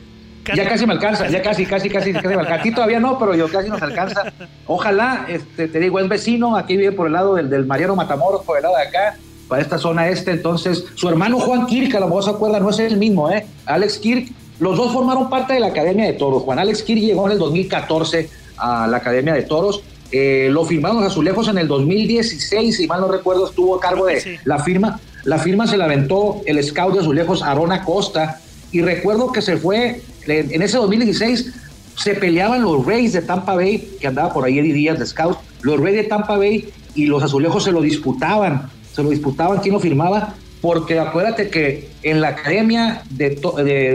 Ya 0.55 0.69
casi 0.69 0.87
me 0.87 0.93
alcanza, 0.93 1.29
ya 1.29 1.43
casi, 1.43 1.67
casi, 1.67 1.89
casi, 1.89 2.13
casi 2.13 2.29
me 2.29 2.35
alcanza. 2.35 2.61
A 2.61 2.63
ti 2.63 2.73
todavía 2.73 3.01
no, 3.01 3.19
pero 3.19 3.35
yo 3.35 3.49
casi 3.49 3.69
nos 3.69 3.83
alcanza. 3.83 4.33
Ojalá, 4.67 5.27
este, 5.29 5.69
te 5.69 5.79
digo, 5.79 5.99
es 5.99 6.09
vecino, 6.09 6.57
aquí 6.57 6.77
vive 6.77 6.93
por 6.93 7.07
el 7.07 7.13
lado 7.13 7.35
del, 7.35 7.51
del 7.51 7.67
Mariano 7.67 7.97
Matamoros, 7.97 8.45
por 8.45 8.57
el 8.57 8.63
lado 8.63 8.77
de 8.77 8.83
acá, 8.83 9.17
para 9.49 9.63
esta 9.63 9.79
zona 9.79 10.09
este. 10.09 10.31
Entonces, 10.31 10.85
su 10.95 11.09
hermano 11.09 11.39
Juan 11.39 11.67
Kirk, 11.67 11.95
a 11.95 12.01
lo 12.01 12.07
mejor 12.07 12.25
se 12.25 12.31
acuerda, 12.31 12.61
no 12.61 12.71
es 12.71 12.79
el 12.79 12.97
mismo, 12.97 13.31
¿eh? 13.31 13.47
Alex 13.67 13.99
Kirk, 13.99 14.29
los 14.61 14.77
dos 14.77 14.93
formaron 14.93 15.31
parte 15.31 15.55
de 15.55 15.61
la 15.61 15.69
Academia 15.69 16.05
de 16.05 16.13
Toros. 16.15 16.43
Juan 16.43 16.59
Alex 16.59 16.83
Kirk 16.83 17.01
llegó 17.01 17.27
en 17.27 17.33
el 17.33 17.39
2014 17.39 18.29
a 18.59 18.87
la 18.87 18.99
Academia 18.99 19.35
de 19.35 19.43
Toros. 19.43 19.83
Eh, 20.13 20.49
lo 20.51 20.65
firmaron 20.65 20.99
los 20.99 21.13
azulejos 21.13 21.49
en 21.49 21.59
el 21.59 21.69
2016, 21.69 22.77
si 22.77 22.87
mal 22.87 23.01
no 23.01 23.09
recuerdo, 23.09 23.49
estuvo 23.49 23.77
a 23.77 23.81
cargo 23.81 24.07
de 24.07 24.21
sí. 24.21 24.37
la 24.45 24.59
firma. 24.59 25.01
La 25.25 25.39
firma 25.39 25.67
se 25.67 25.77
la 25.77 25.85
aventó 25.85 26.41
el 26.47 26.63
scout 26.65 26.95
de 26.95 27.01
azulejos, 27.01 27.43
Arona 27.43 27.85
Costa. 27.85 28.41
Y 28.73 28.83
recuerdo 28.83 29.33
que 29.33 29.43
se 29.43 29.57
fue, 29.57 30.03
en 30.27 30.63
ese 30.63 30.77
2016, 30.77 31.53
se 31.97 32.15
peleaban 32.15 32.63
los 32.63 32.85
Rays 32.87 33.13
de 33.13 33.23
Tampa 33.23 33.55
Bay, 33.55 33.97
que 34.01 34.07
andaba 34.07 34.33
por 34.33 34.45
ahí 34.45 34.59
Eddie 34.59 34.73
Díaz 34.73 34.99
de 34.99 35.07
scout, 35.07 35.39
los 35.63 35.79
Rays 35.79 35.97
de 35.97 36.05
Tampa 36.05 36.37
Bay 36.37 36.71
y 36.95 37.07
los 37.07 37.23
azulejos 37.23 37.65
se 37.65 37.73
lo 37.73 37.83
disputaban, 37.83 38.71
se 38.93 39.03
lo 39.03 39.11
disputaban 39.11 39.59
quién 39.59 39.75
lo 39.75 39.81
firmaba. 39.81 40.35
porque 40.61 40.99
acuérdate 40.99 41.49
que 41.49 41.89
en 42.03 42.21
la 42.21 42.29
academia 42.29 43.03
de, 43.09 43.31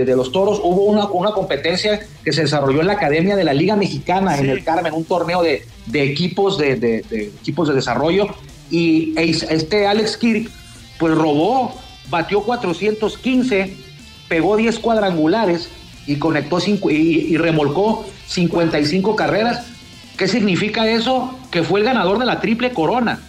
de, 0.03 0.15
los 0.15 0.31
toros 0.31 0.59
hubo 0.63 0.85
una, 0.85 1.05
una, 1.05 1.31
competencia 1.31 1.99
que 2.23 2.33
se 2.33 2.41
desarrolló 2.41 2.81
en 2.81 2.87
la 2.87 2.93
academia 2.93 3.35
de 3.35 3.43
la 3.43 3.53
Liga 3.53 3.75
Mexicana 3.75 4.35
en 4.35 4.49
el 4.49 4.63
Carmen, 4.63 4.91
un 4.93 5.05
torneo 5.05 5.43
de, 5.43 5.63
equipos 5.93 6.57
de, 6.57 7.03
equipos 7.11 7.67
de 7.67 7.75
desarrollo 7.75 8.27
y 8.71 9.13
este 9.17 9.85
Alex 9.85 10.17
Kirk 10.17 10.49
pues 10.97 11.13
robó, 11.13 11.75
batió 12.09 12.41
415, 12.41 13.75
pegó 14.27 14.57
10 14.57 14.79
cuadrangulares 14.79 15.69
y 16.07 16.17
conectó 16.17 16.59
cinco, 16.59 16.89
y, 16.91 17.35
remolcó 17.37 18.05
55 18.27 19.15
carreras. 19.15 19.65
¿Qué 20.17 20.27
significa 20.27 20.87
eso? 20.89 21.37
Que 21.51 21.63
fue 21.63 21.79
el 21.79 21.85
ganador 21.85 22.19
de 22.19 22.25
la 22.25 22.39
triple 22.39 22.71
corona. 22.71 23.19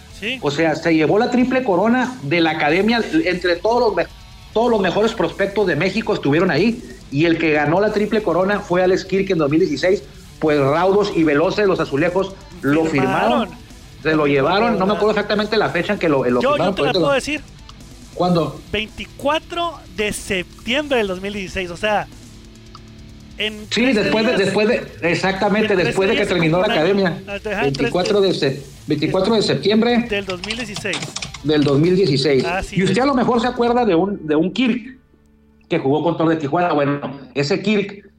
O 0.41 0.49
sea, 0.49 0.75
se 0.75 0.95
llevó 0.95 1.19
la 1.19 1.29
triple 1.29 1.63
corona 1.63 2.17
de 2.23 2.41
la 2.41 2.51
academia, 2.51 3.01
entre 3.25 3.55
todos 3.57 3.95
los, 3.95 4.07
todos 4.53 4.71
los 4.71 4.79
mejores 4.79 5.13
prospectos 5.13 5.67
de 5.67 5.75
México 5.75 6.13
estuvieron 6.13 6.49
ahí. 6.49 6.81
Y 7.11 7.25
el 7.25 7.37
que 7.37 7.51
ganó 7.51 7.79
la 7.79 7.93
triple 7.93 8.21
corona 8.23 8.59
fue 8.59 8.83
Alex 8.83 9.05
Kirk 9.05 9.29
en 9.29 9.37
2016. 9.37 10.03
Pues 10.39 10.59
Raudos 10.59 11.11
y 11.15 11.23
Veloces, 11.23 11.67
los 11.67 11.79
azulejos, 11.79 12.33
lo 12.61 12.85
firmaron. 12.85 13.49
Se 14.03 14.15
lo 14.15 14.27
llevaron, 14.27 14.77
no 14.77 14.85
me 14.85 14.93
acuerdo 14.93 15.11
exactamente 15.11 15.57
la 15.57 15.69
fecha 15.69 15.93
en 15.93 15.99
que 15.99 16.07
lo, 16.07 16.23
lo 16.23 16.41
yo, 16.41 16.57
Yo 16.57 16.73
te 16.73 16.81
la 16.83 16.93
puedo 16.93 17.11
decir. 17.11 17.41
¿Cuándo? 18.13 18.59
24 18.71 19.79
de 19.95 20.11
septiembre 20.11 20.97
del 20.97 21.07
2016, 21.07 21.69
o 21.69 21.77
sea, 21.77 22.07
sí, 23.69 23.93
después 23.93 24.25
de, 24.25 24.37
después 24.37 24.67
de, 24.67 24.87
exactamente, 25.01 25.75
después 25.75 26.09
de 26.09 26.15
que 26.15 26.25
terminó 26.25 26.59
la 26.59 26.67
academia. 26.73 27.17
24 27.43 28.21
de, 28.21 28.61
24 28.87 29.35
de 29.35 29.41
septiembre. 29.41 30.05
Del 30.09 30.25
2016. 30.25 30.97
Del 31.43 31.63
2016. 31.63 32.73
y 32.73 32.83
usted 32.83 33.01
a 33.01 33.05
lo 33.05 33.13
mejor 33.13 33.41
se 33.41 33.47
acuerda 33.47 33.85
de 33.85 33.95
un, 33.95 34.25
de 34.25 34.35
un 34.35 34.51
Kirk 34.51 34.97
que 35.69 35.79
jugó 35.79 36.03
con 36.03 36.17
Tor 36.17 36.29
de 36.29 36.37
Tijuana. 36.37 36.73
Bueno, 36.73 37.19
ese 37.35 37.61
Kirk 37.61 38.09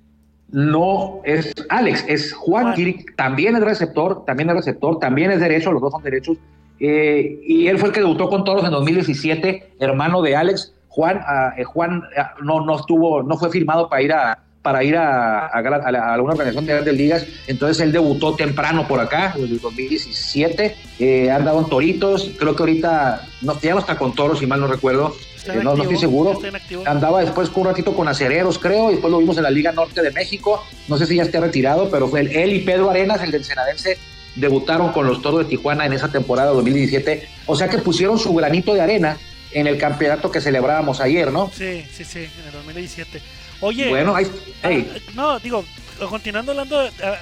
no 0.50 1.20
es 1.24 1.52
Alex, 1.68 2.04
es 2.08 2.32
Juan, 2.32 2.74
Kirk, 2.74 3.16
también 3.16 3.56
es 3.56 3.62
receptor, 3.62 4.24
también 4.24 4.50
es 4.50 4.56
receptor, 4.56 4.98
también 4.98 5.30
es 5.30 5.40
derecho, 5.40 5.72
los 5.72 5.82
dos 5.82 5.92
son 5.92 6.02
derechos. 6.02 6.36
Eh, 6.80 7.40
y 7.44 7.66
él 7.66 7.78
fue 7.78 7.88
el 7.88 7.94
que 7.94 8.00
debutó 8.00 8.28
con 8.28 8.44
Toros 8.44 8.64
en 8.64 8.70
2017, 8.70 9.74
hermano 9.80 10.22
de 10.22 10.36
Alex. 10.36 10.74
Juan, 10.88 11.20
ah, 11.26 11.52
eh, 11.56 11.64
Juan 11.64 12.02
ah, 12.16 12.34
no, 12.42 12.64
no 12.64 12.76
estuvo, 12.76 13.22
no 13.22 13.36
fue 13.36 13.50
firmado 13.50 13.88
para 13.88 14.02
ir 14.02 14.12
a, 14.12 14.38
para 14.68 14.84
ir 14.84 14.96
a, 14.96 15.46
a, 15.46 16.12
alguna 16.12 16.34
organización 16.34 16.66
de 16.66 16.74
grandes 16.74 16.94
ligas. 16.94 17.26
Entonces 17.46 17.82
él 17.82 17.90
debutó 17.90 18.34
temprano 18.34 18.86
por 18.86 19.00
acá, 19.00 19.32
en 19.34 19.44
el 19.44 19.58
2017. 19.58 20.76
Eh, 20.98 21.30
ha 21.30 21.36
andado 21.36 21.60
en 21.60 21.70
toritos. 21.70 22.32
Creo 22.38 22.54
que 22.54 22.64
ahorita 22.64 23.26
no, 23.40 23.58
ya 23.58 23.72
no 23.72 23.80
está 23.80 23.96
con 23.96 24.14
toros, 24.14 24.40
si 24.40 24.46
mal 24.46 24.60
no 24.60 24.66
recuerdo. 24.66 25.16
Eh, 25.46 25.60
no, 25.62 25.74
estoy 25.74 25.96
seguro. 25.96 26.38
Andaba 26.84 27.22
después 27.22 27.50
un 27.54 27.64
ratito 27.64 27.96
con 27.96 28.08
acereros, 28.08 28.58
creo. 28.58 28.90
Y 28.90 28.92
después 28.92 29.10
lo 29.10 29.20
vimos 29.20 29.38
en 29.38 29.44
la 29.44 29.50
Liga 29.50 29.72
Norte 29.72 30.02
de 30.02 30.10
México. 30.10 30.62
No 30.86 30.98
sé 30.98 31.06
si 31.06 31.16
ya 31.16 31.22
esté 31.22 31.40
retirado, 31.40 31.88
pero 31.90 32.06
fue 32.06 32.20
él, 32.20 32.52
y 32.52 32.58
Pedro 32.58 32.90
Arenas, 32.90 33.22
el 33.22 33.30
del 33.30 33.44
Senadense, 33.44 33.96
debutaron 34.34 34.92
con 34.92 35.06
los 35.06 35.22
toros 35.22 35.44
de 35.44 35.46
Tijuana 35.46 35.86
en 35.86 35.94
esa 35.94 36.12
temporada 36.12 36.50
2017. 36.50 37.26
O 37.46 37.56
sea 37.56 37.68
que 37.68 37.78
pusieron 37.78 38.18
su 38.18 38.34
granito 38.34 38.74
de 38.74 38.82
arena 38.82 39.16
en 39.52 39.66
el 39.66 39.78
campeonato 39.78 40.30
que 40.30 40.42
celebrábamos 40.42 41.00
ayer, 41.00 41.32
¿no? 41.32 41.50
Sí, 41.56 41.86
sí, 41.90 42.04
sí, 42.04 42.18
en 42.18 42.46
el 42.48 42.52
2017. 42.52 43.22
Oye, 43.60 43.88
bueno, 43.88 44.14
ah, 44.14 44.70
no, 45.14 45.38
digo, 45.40 45.64
continuando 46.08 46.52
hablando, 46.52 46.80
ah, 47.02 47.18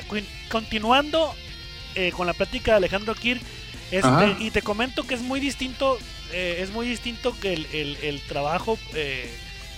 continuando 0.48 1.34
eh, 1.94 2.12
con 2.12 2.26
la 2.26 2.34
plática 2.34 2.72
de 2.72 2.76
Alejandro 2.78 3.14
Kirk, 3.14 3.40
este, 3.90 4.36
y 4.40 4.50
te 4.50 4.62
comento 4.62 5.06
que 5.06 5.14
es 5.14 5.22
muy 5.22 5.40
distinto, 5.40 5.98
eh, 6.32 6.58
es 6.60 6.70
muy 6.70 6.86
distinto 6.86 7.34
que 7.40 7.54
el, 7.54 8.20
trabajo, 8.28 8.78
eh, 8.94 9.30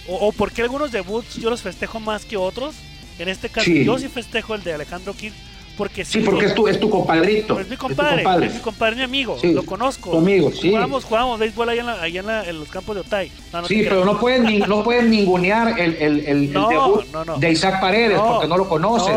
o, 0.08 0.32
porque 0.32 0.62
algunos 0.62 0.90
debuts 0.90 1.36
yo 1.36 1.50
los 1.50 1.62
festejo 1.62 2.00
más 2.00 2.24
que 2.24 2.36
otros. 2.36 2.74
En 3.18 3.28
este 3.28 3.48
caso, 3.48 3.70
yo 3.70 3.98
sí 3.98 4.08
festejo 4.08 4.54
el 4.54 4.62
de 4.62 4.74
Alejandro 4.74 5.12
Kirk 5.12 5.34
porque 5.78 6.04
sí, 6.04 6.18
porque 6.20 6.46
es 6.46 6.54
tu, 6.54 6.66
es 6.66 6.80
tu 6.80 6.90
compadrito. 6.90 7.58
Es 7.60 7.68
mi 7.68 7.76
compadre, 7.76 8.24
es, 8.44 8.54
mi 8.54 8.60
compadre, 8.60 8.96
mi 8.96 9.02
amigo, 9.02 9.38
lo 9.42 9.62
conozco. 9.64 10.10
Tu 10.10 10.18
amigo, 10.18 10.50
sí. 10.50 10.70
Jugamos, 10.70 11.04
jugamos 11.04 11.38
béisbol 11.38 11.68
allá 11.68 11.80
en, 11.80 11.86
la, 11.86 12.02
allá 12.02 12.44
en, 12.48 12.58
los 12.58 12.68
campos 12.68 12.96
de 12.96 13.02
Otay. 13.02 13.30
sí, 13.68 13.86
pero 13.88 14.04
no 14.04 14.18
pueden, 14.18 14.58
no 14.68 14.82
pueden 14.82 15.08
ningunear 15.08 15.78
el, 15.78 15.94
el, 15.94 16.26
el, 16.26 16.52
debut 16.52 17.04
de 17.38 17.52
Isaac 17.52 17.80
Paredes 17.80 18.20
porque 18.20 18.48
no 18.48 18.58
lo 18.58 18.68
conoces. 18.68 19.16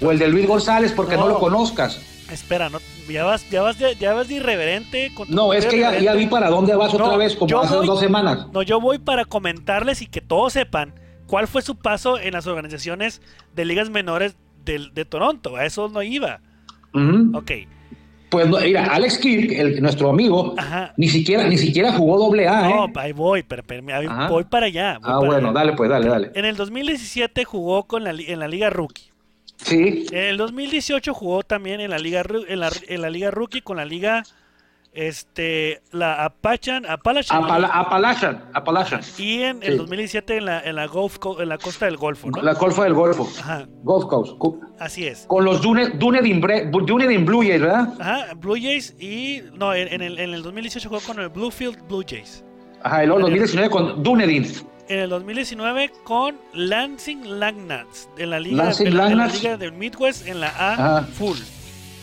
o 0.00 0.10
el 0.10 0.18
de 0.18 0.28
Luis 0.28 0.46
González 0.48 0.92
porque 0.92 1.16
no, 1.16 1.28
lo 1.28 1.38
conozcas. 1.38 2.00
Espera, 2.32 2.70
no, 2.70 2.78
ya 3.08 3.24
vas, 3.24 3.48
ya 3.50 3.62
vas, 3.62 3.76
ya 3.78 4.14
vas 4.14 4.28
de 4.28 4.34
irreverente. 4.34 5.12
no, 5.28 5.52
es 5.52 5.66
que 5.66 5.78
ya, 5.78 5.98
ya, 5.98 6.14
vi 6.14 6.26
para 6.26 6.48
dónde 6.48 6.74
vas 6.74 6.94
otra 6.94 7.18
vez, 7.18 7.36
como 7.36 7.60
hace 7.60 7.74
dos 7.74 8.00
semanas. 8.00 8.46
No, 8.50 8.62
yo 8.62 8.80
voy 8.80 8.98
para 8.98 9.26
comentarles 9.26 10.00
y 10.00 10.06
que 10.06 10.22
todos 10.22 10.54
sepan 10.54 10.94
cuál 11.26 11.46
fue 11.48 11.60
su 11.60 11.76
paso 11.76 12.18
en 12.18 12.32
las 12.32 12.46
organizaciones 12.46 13.20
de 13.54 13.66
ligas 13.66 13.90
menores 13.90 14.36
de, 14.76 15.04
Toronto, 15.04 15.56
a 15.56 15.64
eso 15.64 15.88
no 15.88 16.02
iba. 16.02 16.40
Ok. 17.34 17.52
Pues 18.30 18.46
mira, 18.46 18.86
Alex 18.86 19.18
Kirk, 19.18 19.80
nuestro 19.80 20.10
amigo, 20.10 20.54
ni 20.98 21.08
siquiera 21.08 21.48
ni 21.48 21.56
siquiera 21.56 21.92
jugó 21.92 22.18
doble 22.18 22.46
A. 22.46 22.68
No, 22.68 22.86
¿eh? 22.86 22.92
ahí 22.96 23.12
voy, 23.12 23.42
pero, 23.42 23.62
voy 24.28 24.44
para 24.44 24.66
allá. 24.66 24.98
ah, 25.02 25.20
bueno, 25.24 25.52
dale, 25.52 25.72
pues, 25.72 25.88
dale, 25.88 26.08
dale. 26.08 26.30
En 26.34 26.44
el 26.44 26.56
2017 26.56 27.44
jugó 27.44 27.84
con 27.84 28.04
la, 28.04 28.10
en 28.10 28.38
la 28.38 28.48
Liga 28.48 28.68
Rookie. 28.68 29.10
Sí. 29.56 30.06
En 30.12 30.24
el 30.24 30.36
2018 30.36 31.14
jugó 31.14 31.42
también 31.42 31.80
en 31.80 31.90
la 31.90 31.98
Liga, 31.98 32.22
en 32.48 32.60
la, 32.60 32.70
en 32.86 33.00
la 33.00 33.10
Liga 33.10 33.30
Rookie 33.30 33.62
con 33.62 33.78
la 33.78 33.86
Liga 33.86 34.24
este, 34.98 35.80
la 35.92 36.24
Apachan, 36.24 36.84
Appalachian. 36.84 37.44
Appalachian, 38.52 39.00
Y 39.16 39.42
en 39.42 39.62
el 39.62 39.76
2017 39.78 40.38
en 40.38 40.44
la, 40.44 40.60
en 40.60 40.74
la, 40.74 40.86
Gulf, 40.86 41.18
en 41.38 41.48
la 41.48 41.56
costa 41.56 41.86
del 41.86 41.96
Golfo, 41.96 42.30
¿no? 42.30 42.42
La 42.42 42.56
costa 42.56 42.82
del 42.82 42.94
Golfo. 42.94 43.28
Ajá. 43.38 43.64
Gulf 43.84 44.06
Coast. 44.06 44.60
Así 44.80 45.06
es. 45.06 45.24
Con 45.28 45.44
los 45.44 45.62
Dunedin, 45.62 46.40
Blue 46.40 47.42
Jays, 47.42 47.60
¿verdad? 47.60 47.94
Ajá, 48.00 48.34
Blue 48.34 48.56
Jays 48.60 48.96
y. 48.98 49.42
No, 49.54 49.72
en, 49.72 50.02
el, 50.02 50.18
en 50.18 50.34
el 50.34 50.42
2018 50.42 50.88
jugó 50.88 51.00
con 51.02 51.20
el 51.20 51.28
Bluefield 51.28 51.86
Blue 51.86 52.04
Jays. 52.06 52.44
Ajá, 52.82 53.04
y 53.04 53.06
luego 53.06 53.20
en 53.20 53.26
el 53.26 53.38
2019 53.38 53.70
con 53.70 54.02
Dunedin. 54.02 54.52
En 54.88 54.98
el 54.98 55.10
2019 55.10 55.92
con 56.02 56.36
Lansing 56.54 57.38
Langnats. 57.38 58.08
En 58.18 58.30
la 58.30 58.40
liga, 58.40 58.72
en 58.80 58.96
la, 58.96 59.26
liga 59.28 59.56
del 59.56 59.72
Midwest 59.72 60.26
en 60.26 60.40
la 60.40 60.52
A 60.58 61.02
Full. 61.02 61.38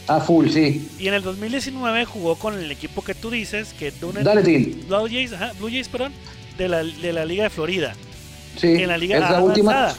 A 0.07 0.19
full, 0.19 0.49
sí. 0.49 0.87
Y 0.99 1.07
en 1.07 1.15
el 1.15 1.23
2019 1.23 2.05
jugó 2.05 2.35
con 2.35 2.57
el 2.57 2.71
equipo 2.71 3.03
que 3.03 3.15
tú 3.15 3.31
dices, 3.31 3.73
que 3.77 3.91
Dale, 4.21 4.41
Blue 4.87 5.07
Jays, 5.09 5.33
ajá, 5.33 5.51
Blue 5.57 5.69
Jays, 5.69 5.89
perdón, 5.89 6.13
de 6.57 6.69
la, 6.69 6.83
de 6.83 7.13
la 7.13 7.25
Liga 7.25 7.45
de 7.45 7.49
Florida. 7.49 7.95
Sí, 8.57 8.67
en 8.67 8.87
la 8.87 8.97
Liga 8.97 9.17
es 9.17 9.29
la 9.29 9.41
última. 9.41 9.93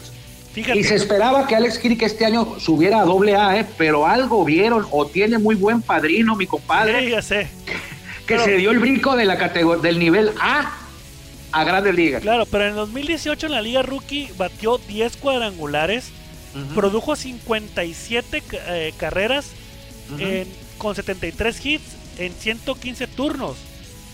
Fíjate. 0.52 0.78
Y 0.78 0.84
se 0.84 0.94
esperaba 0.94 1.46
que 1.46 1.54
Alex 1.54 1.78
Kirk 1.78 2.00
este 2.02 2.24
año 2.24 2.58
subiera 2.58 3.00
a 3.00 3.04
doble 3.04 3.36
A, 3.36 3.58
¿eh? 3.58 3.66
pero 3.76 4.06
algo 4.06 4.44
vieron, 4.44 4.86
o 4.90 5.06
tiene 5.06 5.38
muy 5.38 5.54
buen 5.54 5.82
padrino, 5.82 6.34
mi 6.34 6.46
compadre. 6.46 7.04
Sí, 7.04 7.10
ya 7.10 7.20
sé. 7.20 7.48
Que 8.26 8.38
se 8.38 8.56
dio 8.56 8.70
el 8.70 8.78
brinco 8.78 9.16
de 9.16 9.24
la 9.24 9.36
categoría 9.36 9.82
del 9.82 9.98
nivel 9.98 10.30
A 10.40 10.72
a 11.52 11.64
Grandes 11.64 11.94
Ligas. 11.94 12.22
Claro, 12.22 12.46
pero 12.46 12.64
en 12.64 12.70
el 12.70 12.76
2018 12.76 13.46
en 13.46 13.52
la 13.52 13.62
Liga 13.62 13.82
Rookie 13.82 14.30
batió 14.36 14.78
10 14.78 15.16
cuadrangulares, 15.18 16.10
produjo 16.74 17.16
57 17.16 18.42
eh, 18.52 18.94
carreras 18.96 19.52
con 20.78 20.94
73 20.94 21.66
hits 21.66 21.96
en 22.18 22.32
115 22.32 23.06
turnos. 23.08 23.56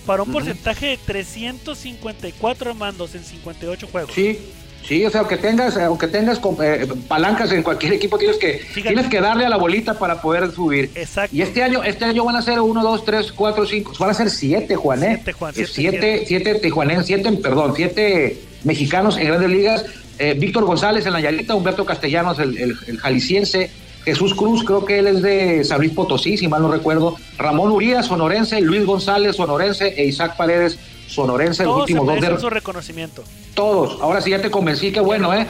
Para 0.06 0.24
un 0.24 0.32
porcentaje 0.32 0.86
de 0.86 0.96
354 0.96 2.74
mandos 2.74 3.14
en 3.14 3.22
58 3.22 3.86
juegos. 3.86 4.10
Sí, 4.12 4.36
sí, 4.84 5.04
o 5.04 5.10
sea, 5.10 5.20
aunque 5.20 5.36
tengas, 5.36 5.76
aunque 5.76 6.08
tengas 6.08 6.40
eh, 6.60 6.88
palancas 7.06 7.52
en 7.52 7.62
cualquier 7.62 7.92
equipo, 7.92 8.18
tienes 8.18 8.36
que, 8.36 8.62
tienes 8.74 9.06
que 9.06 9.20
darle 9.20 9.44
a 9.44 9.48
la 9.48 9.56
bolita 9.56 9.94
para 9.94 10.20
poder 10.20 10.50
subir. 10.50 10.90
Exacto. 10.96 11.36
Y 11.36 11.42
este 11.42 11.62
año, 11.62 11.84
este 11.84 12.04
año 12.04 12.24
van 12.24 12.34
a 12.34 12.42
ser 12.42 12.58
1, 12.58 12.82
2, 12.82 13.04
3, 13.04 13.32
4, 13.32 13.66
5, 13.66 13.92
van 14.00 14.10
a 14.10 14.14
ser 14.14 14.28
7, 14.28 14.74
Juan, 14.74 15.04
¿eh? 15.04 15.20
7, 15.22 15.32
Juan. 15.34 15.54
7, 15.54 16.24
7 16.26 16.60
7, 17.04 17.38
perdón, 17.40 17.74
7 17.76 18.40
mexicanos 18.64 19.16
en 19.18 19.26
grandes 19.28 19.50
ligas. 19.50 19.84
Eh, 20.18 20.34
Víctor 20.36 20.64
González 20.64 21.06
en 21.06 21.12
la 21.12 21.20
Yarita, 21.20 21.54
Humberto 21.54 21.84
Castellanos, 21.84 22.38
el, 22.40 22.58
el, 22.58 22.76
el 22.86 22.98
jalisciense, 22.98 23.70
Jesús 24.04 24.34
Cruz, 24.34 24.64
creo 24.64 24.84
que 24.84 24.98
él 24.98 25.06
es 25.06 25.22
de 25.22 25.62
San 25.64 25.78
Luis 25.78 25.92
Potosí, 25.92 26.36
si 26.36 26.48
mal 26.48 26.62
no 26.62 26.70
recuerdo. 26.70 27.16
Ramón 27.38 27.70
Urias, 27.70 28.06
sonorense, 28.06 28.60
Luis 28.60 28.84
González, 28.84 29.36
sonorense, 29.36 29.88
e 29.96 30.06
Isaac 30.06 30.36
Paredes, 30.36 30.78
sonorense, 31.06 31.64
los 31.64 31.82
últimos 31.82 32.06
dos 32.06 32.20
de... 32.20 32.40
su 32.40 32.50
reconocimiento. 32.50 33.22
Todos. 33.54 34.00
Ahora 34.00 34.20
sí 34.20 34.30
ya 34.30 34.42
te 34.42 34.50
convencí, 34.50 34.92
qué 34.92 35.00
bueno, 35.00 35.32
¿eh? 35.34 35.46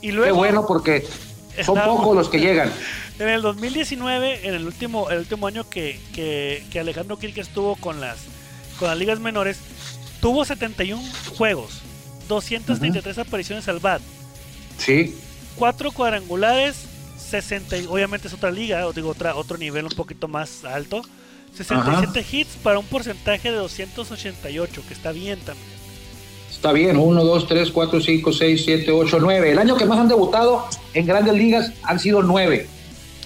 Y 0.00 0.12
luego, 0.12 0.32
qué 0.32 0.38
bueno 0.38 0.64
porque 0.66 1.04
son 1.64 1.78
pocos 1.84 2.16
los 2.16 2.28
que 2.28 2.38
llegan. 2.38 2.72
En 3.18 3.28
el 3.28 3.42
2019, 3.42 4.46
en 4.46 4.54
el 4.54 4.64
último, 4.64 5.10
el 5.10 5.18
último 5.18 5.48
año 5.48 5.68
que, 5.68 5.98
que, 6.14 6.78
Alejandro 6.78 7.18
Kirk 7.18 7.36
estuvo 7.38 7.74
con 7.74 8.00
las, 8.00 8.18
con 8.78 8.86
las 8.86 8.96
ligas 8.96 9.18
menores, 9.18 9.58
tuvo 10.20 10.44
71 10.44 11.02
juegos, 11.36 11.82
233 12.28 13.18
apariciones 13.18 13.66
al 13.66 13.80
BAT. 13.80 14.00
Sí. 14.76 15.16
Cuatro 15.56 15.90
cuadrangulares, 15.90 16.87
60, 17.28 17.76
obviamente 17.88 18.28
es 18.28 18.34
otra 18.34 18.50
liga, 18.50 18.86
o 18.86 18.92
digo 18.92 19.10
otra, 19.10 19.34
otro 19.36 19.58
nivel 19.58 19.84
un 19.84 19.90
poquito 19.90 20.28
más 20.28 20.64
alto. 20.64 21.02
67 21.54 22.24
hits 22.30 22.56
para 22.62 22.78
un 22.78 22.84
porcentaje 22.86 23.50
de 23.50 23.56
288, 23.56 24.82
que 24.86 24.94
está 24.94 25.12
bien 25.12 25.38
también. 25.40 25.78
Está 26.50 26.72
bien, 26.72 26.96
1, 26.96 27.24
2, 27.24 27.46
3, 27.46 27.70
4, 27.70 28.00
5, 28.00 28.32
6, 28.32 28.62
7, 28.64 28.90
8, 28.92 29.18
9. 29.20 29.52
El 29.52 29.58
año 29.58 29.76
que 29.76 29.84
más 29.84 29.98
han 29.98 30.08
debutado 30.08 30.66
en 30.94 31.06
grandes 31.06 31.34
ligas 31.34 31.72
han 31.84 32.00
sido 32.00 32.22
9. 32.22 32.66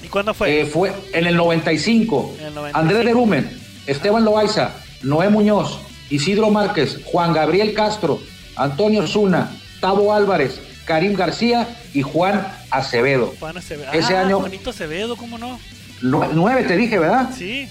¿Y 0.02 0.08
cuándo 0.08 0.34
fue? 0.34 0.60
Eh, 0.60 0.66
fue 0.66 0.92
en 1.12 1.26
el 1.26 1.36
95. 1.36 2.34
En 2.38 2.46
el 2.46 2.54
95. 2.54 2.78
Andrés 2.78 3.04
Lerumen, 3.04 3.58
Esteban 3.86 4.24
Loaiza, 4.24 4.74
Noé 5.02 5.30
Muñoz, 5.30 5.78
Isidro 6.10 6.50
Márquez, 6.50 7.00
Juan 7.04 7.32
Gabriel 7.32 7.72
Castro, 7.74 8.20
Antonio 8.56 9.06
Zuna, 9.06 9.50
Tavo 9.80 10.12
Álvarez, 10.12 10.60
Karim 10.84 11.14
García 11.14 11.68
y 11.94 12.02
Juan 12.02 12.46
Acevedo. 12.72 13.34
Juan 13.38 13.56
Acevedo. 13.56 13.92
Ese 13.92 14.16
ah, 14.16 14.22
año- 14.22 14.40
Juanito 14.40 14.70
Acevedo, 14.70 15.16
¿cómo 15.16 15.38
no? 15.38 15.58
Nu- 16.00 16.28
Nueve 16.32 16.64
te 16.64 16.76
dije, 16.76 16.98
¿verdad? 16.98 17.30
Sí, 17.36 17.68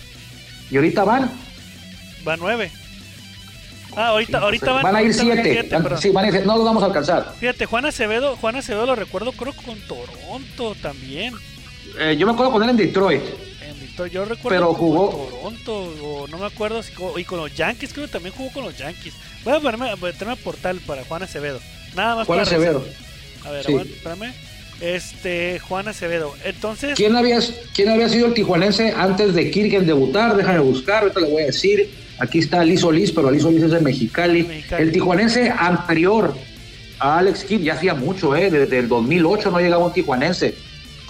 Y 0.69 0.75
ahorita 0.75 1.03
van. 1.03 1.31
va 2.27 2.37
nueve. 2.37 2.71
Ah, 3.95 4.07
ahorita, 4.07 4.37
ahorita 4.39 4.71
van, 4.71 4.83
Van 4.83 4.95
a 4.95 5.01
ir 5.01 5.07
van 5.13 5.19
siete. 5.19 5.69
Sí, 5.99 6.09
van 6.11 6.25
a 6.25 6.27
ir. 6.29 6.45
No 6.45 6.55
los 6.55 6.63
vamos 6.63 6.81
a 6.81 6.85
alcanzar. 6.85 7.33
Fíjate, 7.39 7.65
Juan 7.65 7.85
Acevedo, 7.85 8.37
Juan 8.37 8.55
Acevedo 8.55 8.85
lo 8.85 8.95
recuerdo 8.95 9.33
creo 9.33 9.51
con 9.53 9.77
Toronto 9.81 10.75
también. 10.81 11.33
Eh, 11.99 12.15
yo 12.17 12.25
me 12.25 12.31
acuerdo 12.31 12.53
con 12.53 12.63
él 12.63 12.69
en 12.69 12.77
Detroit. 12.77 13.21
En 13.67 13.77
Detroit, 13.81 14.13
yo 14.13 14.23
recuerdo 14.23 14.49
Pero 14.57 14.67
con 14.69 14.75
jugó- 14.77 15.29
Toronto, 15.41 15.73
o 16.03 16.27
no 16.29 16.37
me 16.37 16.45
acuerdo 16.45 16.81
si 16.83 16.93
y 17.17 17.23
con 17.25 17.39
los 17.39 17.53
Yankees, 17.53 17.91
creo 17.91 18.05
que 18.05 18.11
también 18.13 18.33
jugó 18.33 18.49
con 18.53 18.63
los 18.63 18.77
Yankees. 18.77 19.13
Voy 19.43 19.53
a 19.55 19.59
ponerme, 19.59 19.93
voy 19.95 20.11
a 20.11 20.35
portal 20.37 20.79
para 20.87 21.03
Juan 21.03 21.23
Acevedo. 21.23 21.59
Nada 21.93 22.15
más 22.15 22.27
Juan 22.27 22.39
para 22.39 22.49
Acevedo. 22.49 22.85
A 23.45 23.49
ver, 23.51 23.65
Sí. 23.65 23.71
aguanta, 23.73 23.93
espérame. 23.93 24.33
Este, 24.81 25.59
Juan 25.59 25.87
Acevedo. 25.87 26.33
Entonces, 26.43 26.95
¿Quién 26.95 27.15
había, 27.15 27.39
¿Quién 27.73 27.89
había 27.89 28.09
sido 28.09 28.27
el 28.27 28.33
tijuanense 28.33 28.93
antes 28.95 29.33
de 29.33 29.51
Kirk 29.51 29.73
en 29.73 29.85
debutar? 29.85 30.35
Déjame 30.35 30.59
buscar, 30.59 31.03
ahorita 31.03 31.19
le 31.19 31.29
voy 31.29 31.43
a 31.43 31.45
decir. 31.45 31.89
Aquí 32.19 32.39
está 32.39 32.63
Liz 32.63 32.81
Solís, 32.81 33.11
pero 33.11 33.31
Liz 33.31 33.43
Solís 33.43 33.63
es 33.63 33.71
de 33.71 33.79
Mexicali. 33.79 34.43
Mexicali. 34.43 34.83
El 34.83 34.91
tijuanense 34.91 35.53
anterior 35.55 36.35
a 36.99 37.19
Alex 37.19 37.43
Kirk 37.43 37.63
ya 37.63 37.73
hacía 37.73 37.93
mucho, 37.93 38.35
¿eh? 38.35 38.49
Desde 38.49 38.79
el 38.79 38.87
2008 38.87 39.51
no 39.51 39.59
llegaba 39.59 39.85
un 39.85 39.93
tijuanense. 39.93 40.55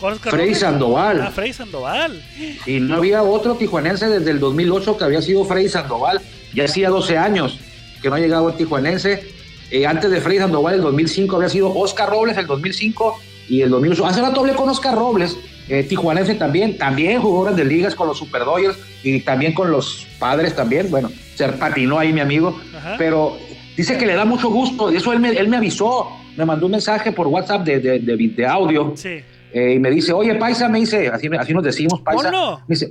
Robles. 0.02 0.60
Sandoval. 0.60 1.22
Ah, 1.22 1.32
Freddy 1.32 1.54
Sandoval. 1.54 2.24
Y 2.66 2.80
no 2.80 2.96
había 2.96 3.22
otro 3.22 3.56
tijuanense 3.56 4.08
desde 4.10 4.32
el 4.32 4.40
2008 4.40 4.98
que 4.98 5.04
había 5.04 5.22
sido 5.22 5.46
Freddy 5.46 5.70
Sandoval. 5.70 6.22
Ya 6.54 6.66
hacía 6.66 6.90
12 6.90 7.18
años 7.18 7.60
que 8.02 8.10
no 8.10 8.18
llegaba 8.18 8.52
el 8.52 8.58
tijuanense. 8.58 9.24
Eh, 9.70 9.86
antes 9.86 10.10
de 10.10 10.20
Freddy 10.20 10.40
Sandoval, 10.40 10.76
el 10.76 10.82
2005 10.82 11.36
había 11.36 11.50
sido 11.50 11.74
Oscar 11.74 12.10
Robles, 12.10 12.38
el 12.38 12.48
2005 12.48 13.22
y 13.52 13.62
el 13.62 13.70
2008. 13.70 14.06
Hace 14.06 14.22
rato 14.22 14.40
hablé 14.40 14.54
con 14.54 14.70
Oscar 14.70 14.96
Robles, 14.96 15.38
eh, 15.68 15.84
tijuanense 15.84 16.36
también. 16.36 16.78
También 16.78 17.22
jugó 17.22 17.44
grandes 17.44 17.66
ligas 17.68 17.96
con 17.96 18.08
los 18.08 18.18
Super 18.18 18.46
Dodgers 18.46 18.78
y 19.04 19.20
también 19.22 19.54
con 19.54 19.70
los 19.72 20.08
padres 20.20 20.56
también. 20.56 20.90
Bueno, 20.90 21.12
se 21.36 21.48
patinó 21.50 22.00
ahí 22.00 22.14
mi 22.14 22.22
amigo. 22.22 22.60
Ajá. 22.76 22.96
Pero 22.98 23.38
dice 23.78 23.98
que 23.98 24.06
le 24.06 24.14
da 24.16 24.26
mucho 24.26 24.50
gusto. 24.50 24.90
Eso 24.90 25.12
él 25.14 25.20
me, 25.20 25.30
él 25.30 25.48
me 25.50 25.58
avisó. 25.58 26.08
Me 26.38 26.46
mandó 26.46 26.66
un 26.68 26.72
mensaje 26.72 27.12
por 27.12 27.28
WhatsApp 27.28 27.64
de, 27.66 27.80
de, 27.80 28.00
de- 28.00 28.16
de 28.30 28.46
audio. 28.46 28.94
Sí. 28.96 29.20
Eh, 29.54 29.74
y 29.76 29.80
me 29.80 29.92
dice, 29.92 30.14
oye, 30.14 30.34
Paisa, 30.36 30.70
me 30.70 30.80
dice, 30.80 31.10
así, 31.10 31.28
así 31.38 31.54
nos 31.54 31.64
decimos, 31.64 32.00
Paisa. 32.02 32.32
Ponlo. 32.32 32.60
Me 32.68 32.74
dice, 32.76 32.90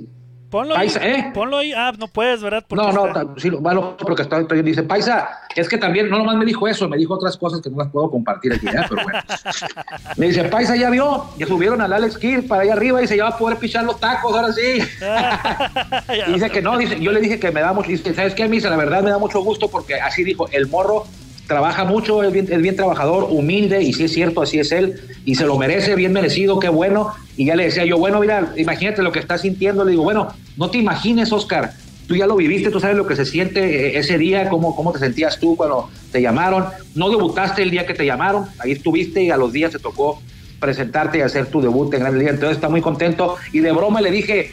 Ponlo 0.51 0.75
ahí. 0.75 0.89
Paisa, 0.89 1.07
¿eh? 1.07 1.31
Ponlo 1.33 1.57
ahí. 1.57 1.71
Ah, 1.73 1.91
no 1.97 2.07
puedes, 2.07 2.41
¿verdad? 2.43 2.63
Porque 2.67 2.85
no, 2.85 2.91
no, 2.91 3.07
está- 3.07 3.25
sí, 3.37 3.49
lo- 3.49 3.59
bueno, 3.59 3.95
porque 3.97 4.21
estoy- 4.23 4.61
dice, 4.61 4.83
Paisa, 4.83 5.29
es 5.55 5.67
que 5.69 5.77
también, 5.77 6.09
no 6.09 6.17
nomás 6.19 6.35
me 6.35 6.45
dijo 6.45 6.67
eso, 6.67 6.87
me 6.89 6.97
dijo 6.97 7.13
otras 7.15 7.37
cosas 7.37 7.61
que 7.61 7.69
no 7.69 7.77
las 7.77 7.89
puedo 7.89 8.11
compartir 8.11 8.53
aquí, 8.53 8.67
¿eh? 8.67 8.71
pero 8.89 9.01
bueno. 9.03 9.19
me 10.17 10.27
dice, 10.27 10.43
Paisa, 10.43 10.75
ya 10.75 10.89
vio, 10.89 11.25
ya 11.37 11.47
subieron 11.47 11.81
al 11.81 11.93
Alex 11.93 12.17
Kidd 12.17 12.47
para 12.47 12.63
allá 12.63 12.73
arriba 12.73 12.99
y 12.99 13.03
dice, 13.03 13.15
ya 13.17 13.23
va 13.23 13.29
a 13.31 13.37
poder 13.37 13.57
pichar 13.57 13.85
los 13.85 13.99
tacos, 13.99 14.35
ahora 14.35 14.51
sí. 14.53 14.79
Y 16.27 16.33
dice 16.33 16.49
que 16.49 16.61
no, 16.61 16.77
dice, 16.77 16.99
yo 16.99 17.11
le 17.11 17.21
dije 17.21 17.39
que 17.39 17.51
me 17.51 17.61
da 17.61 17.73
mucho, 17.73 17.89
dice, 17.89 18.13
¿sabes 18.13 18.33
qué? 18.35 18.47
Dice, 18.47 18.69
la 18.69 18.75
verdad 18.75 19.01
me 19.01 19.09
da 19.09 19.17
mucho 19.17 19.39
gusto 19.41 19.69
porque 19.69 19.95
así 19.95 20.23
dijo, 20.23 20.47
el 20.51 20.67
morro 20.67 21.05
trabaja 21.47 21.83
mucho, 21.83 22.23
es 22.23 22.31
bien, 22.31 22.47
es 22.49 22.61
bien 22.61 22.75
trabajador, 22.75 23.27
humilde, 23.29 23.81
y 23.83 23.91
sí 23.93 24.05
es 24.05 24.13
cierto, 24.13 24.41
así 24.41 24.59
es 24.59 24.71
él, 24.71 25.01
y 25.25 25.35
se 25.35 25.45
lo 25.45 25.57
merece, 25.57 25.95
bien 25.95 26.13
merecido, 26.13 26.59
qué 26.59 26.69
bueno. 26.69 27.13
Y 27.41 27.45
ya 27.45 27.55
le 27.55 27.63
decía 27.63 27.85
yo, 27.85 27.97
bueno, 27.97 28.19
mira, 28.19 28.53
imagínate 28.55 29.01
lo 29.01 29.11
que 29.11 29.17
estás 29.17 29.41
sintiendo. 29.41 29.83
Le 29.83 29.89
digo, 29.89 30.03
bueno, 30.03 30.31
no 30.57 30.69
te 30.69 30.77
imagines, 30.77 31.31
Oscar, 31.31 31.73
tú 32.07 32.15
ya 32.15 32.27
lo 32.27 32.35
viviste, 32.35 32.69
tú 32.69 32.79
sabes 32.79 32.95
lo 32.95 33.07
que 33.07 33.15
se 33.15 33.25
siente 33.25 33.87
eh, 33.87 33.97
ese 33.97 34.19
día, 34.19 34.47
cómo, 34.47 34.75
cómo 34.75 34.91
te 34.91 34.99
sentías 34.99 35.39
tú 35.39 35.57
cuando 35.57 35.89
te 36.11 36.21
llamaron. 36.21 36.65
No 36.93 37.09
debutaste 37.09 37.63
el 37.63 37.71
día 37.71 37.87
que 37.87 37.95
te 37.95 38.05
llamaron, 38.05 38.45
ahí 38.59 38.73
estuviste 38.73 39.23
y 39.23 39.31
a 39.31 39.37
los 39.37 39.53
días 39.53 39.71
te 39.71 39.79
tocó 39.79 40.21
presentarte 40.59 41.17
y 41.17 41.21
hacer 41.21 41.47
tu 41.47 41.61
debut 41.61 41.91
en 41.95 42.01
Gran 42.01 42.19
Liga. 42.19 42.29
Entonces 42.29 42.57
está 42.57 42.69
muy 42.69 42.81
contento. 42.81 43.37
Y 43.51 43.61
de 43.61 43.71
broma 43.71 44.01
le 44.01 44.11
dije, 44.11 44.51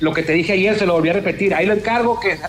lo 0.00 0.12
que 0.12 0.24
te 0.24 0.32
dije 0.32 0.54
ayer 0.54 0.76
se 0.76 0.84
lo 0.84 0.94
volví 0.94 1.10
a 1.10 1.12
repetir. 1.12 1.54
Ahí 1.54 1.64
lo 1.64 1.74
encargo 1.74 2.18
que, 2.18 2.40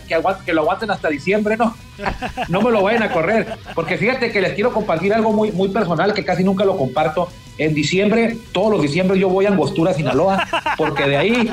que 0.44 0.54
lo 0.54 0.62
aguanten 0.62 0.90
hasta 0.90 1.08
diciembre, 1.08 1.56
¿no? 1.56 1.78
no 2.50 2.64
me 2.64 2.72
lo 2.72 2.82
vayan 2.82 3.04
a 3.04 3.12
correr. 3.12 3.60
Porque 3.76 3.96
fíjate 4.00 4.32
que 4.32 4.42
les 4.42 4.54
quiero 4.54 4.74
compartir 4.74 5.14
algo 5.14 5.32
muy, 5.34 5.52
muy 5.52 5.70
personal 5.70 6.16
que 6.16 6.26
casi 6.26 6.44
nunca 6.44 6.66
lo 6.66 6.76
comparto. 6.76 7.30
En 7.58 7.74
diciembre, 7.74 8.38
todos 8.52 8.72
los 8.72 8.82
diciembre 8.82 9.18
yo 9.18 9.30
voy 9.30 9.46
a 9.46 9.50
Angostura, 9.50 9.94
Sinaloa, 9.94 10.48
porque 10.78 11.06
de 11.08 11.18
ahí, 11.18 11.50